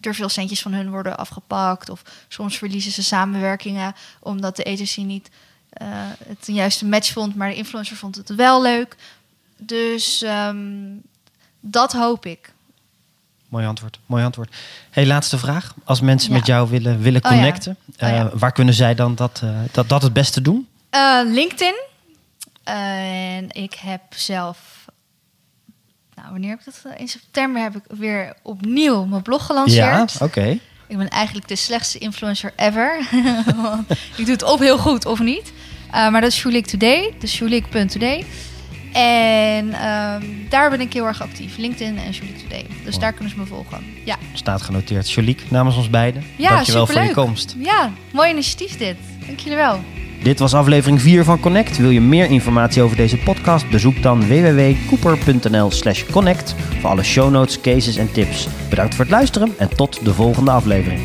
[0.00, 1.88] er veel centjes van hun worden afgepakt.
[1.90, 5.30] Of soms verliezen ze samenwerkingen omdat de agency niet
[5.70, 5.88] eh,
[6.28, 8.96] het een juiste match vond, maar de influencer vond het wel leuk.
[9.56, 10.56] Dus ehm,
[11.60, 12.52] dat hoop ik.
[13.48, 13.98] Mooi antwoord.
[14.06, 14.54] Mooi antwoord.
[14.90, 15.74] Hey, laatste vraag.
[15.84, 16.36] Als mensen Ja.
[16.36, 17.36] met jou willen, willen Oh ja.
[17.36, 18.06] connecten, Oh ja.
[18.26, 20.68] eh, waar kunnen zij dan dat, eh, dat, dat het beste doen?
[20.90, 21.20] Eh,
[22.64, 24.84] En ik heb zelf.
[26.14, 26.92] Nou, wanneer heb ik dat?
[26.98, 30.20] In september heb ik weer opnieuw mijn blog Ja, gelanceerd.
[30.22, 30.58] oké.
[30.86, 33.08] Ik ben eigenlijk de slechtste influencer ever.
[33.62, 35.52] Want ik doe het of heel goed of niet.
[35.90, 37.14] Eh, maar dat is Shulik Today.
[37.18, 38.24] Dus shulik.today.
[38.92, 41.56] En ehm, daar ben ik heel erg actief.
[41.56, 42.66] LinkedIn en Shulik Today.
[42.84, 43.84] Dus daar kunnen ze me volgen.
[44.04, 45.10] Ja, Staat genoteerd.
[45.10, 46.24] Joliek, namens ons beiden.
[46.38, 47.26] Ja, Dankjewel voor je superleuk.
[47.26, 47.54] komst.
[47.58, 48.96] ja mooi initiatief dit.
[49.26, 49.80] Dank jullie wel.
[50.24, 51.76] Dit was aflevering 4 van Connect.
[51.76, 53.70] Wil je meer informatie over deze podcast?
[53.70, 58.48] Bezoek dan www.cooper.nl slash connect voor alle show notes, cases en tips.
[58.68, 61.00] Bedankt voor het luisteren en tot de volgende aflevering.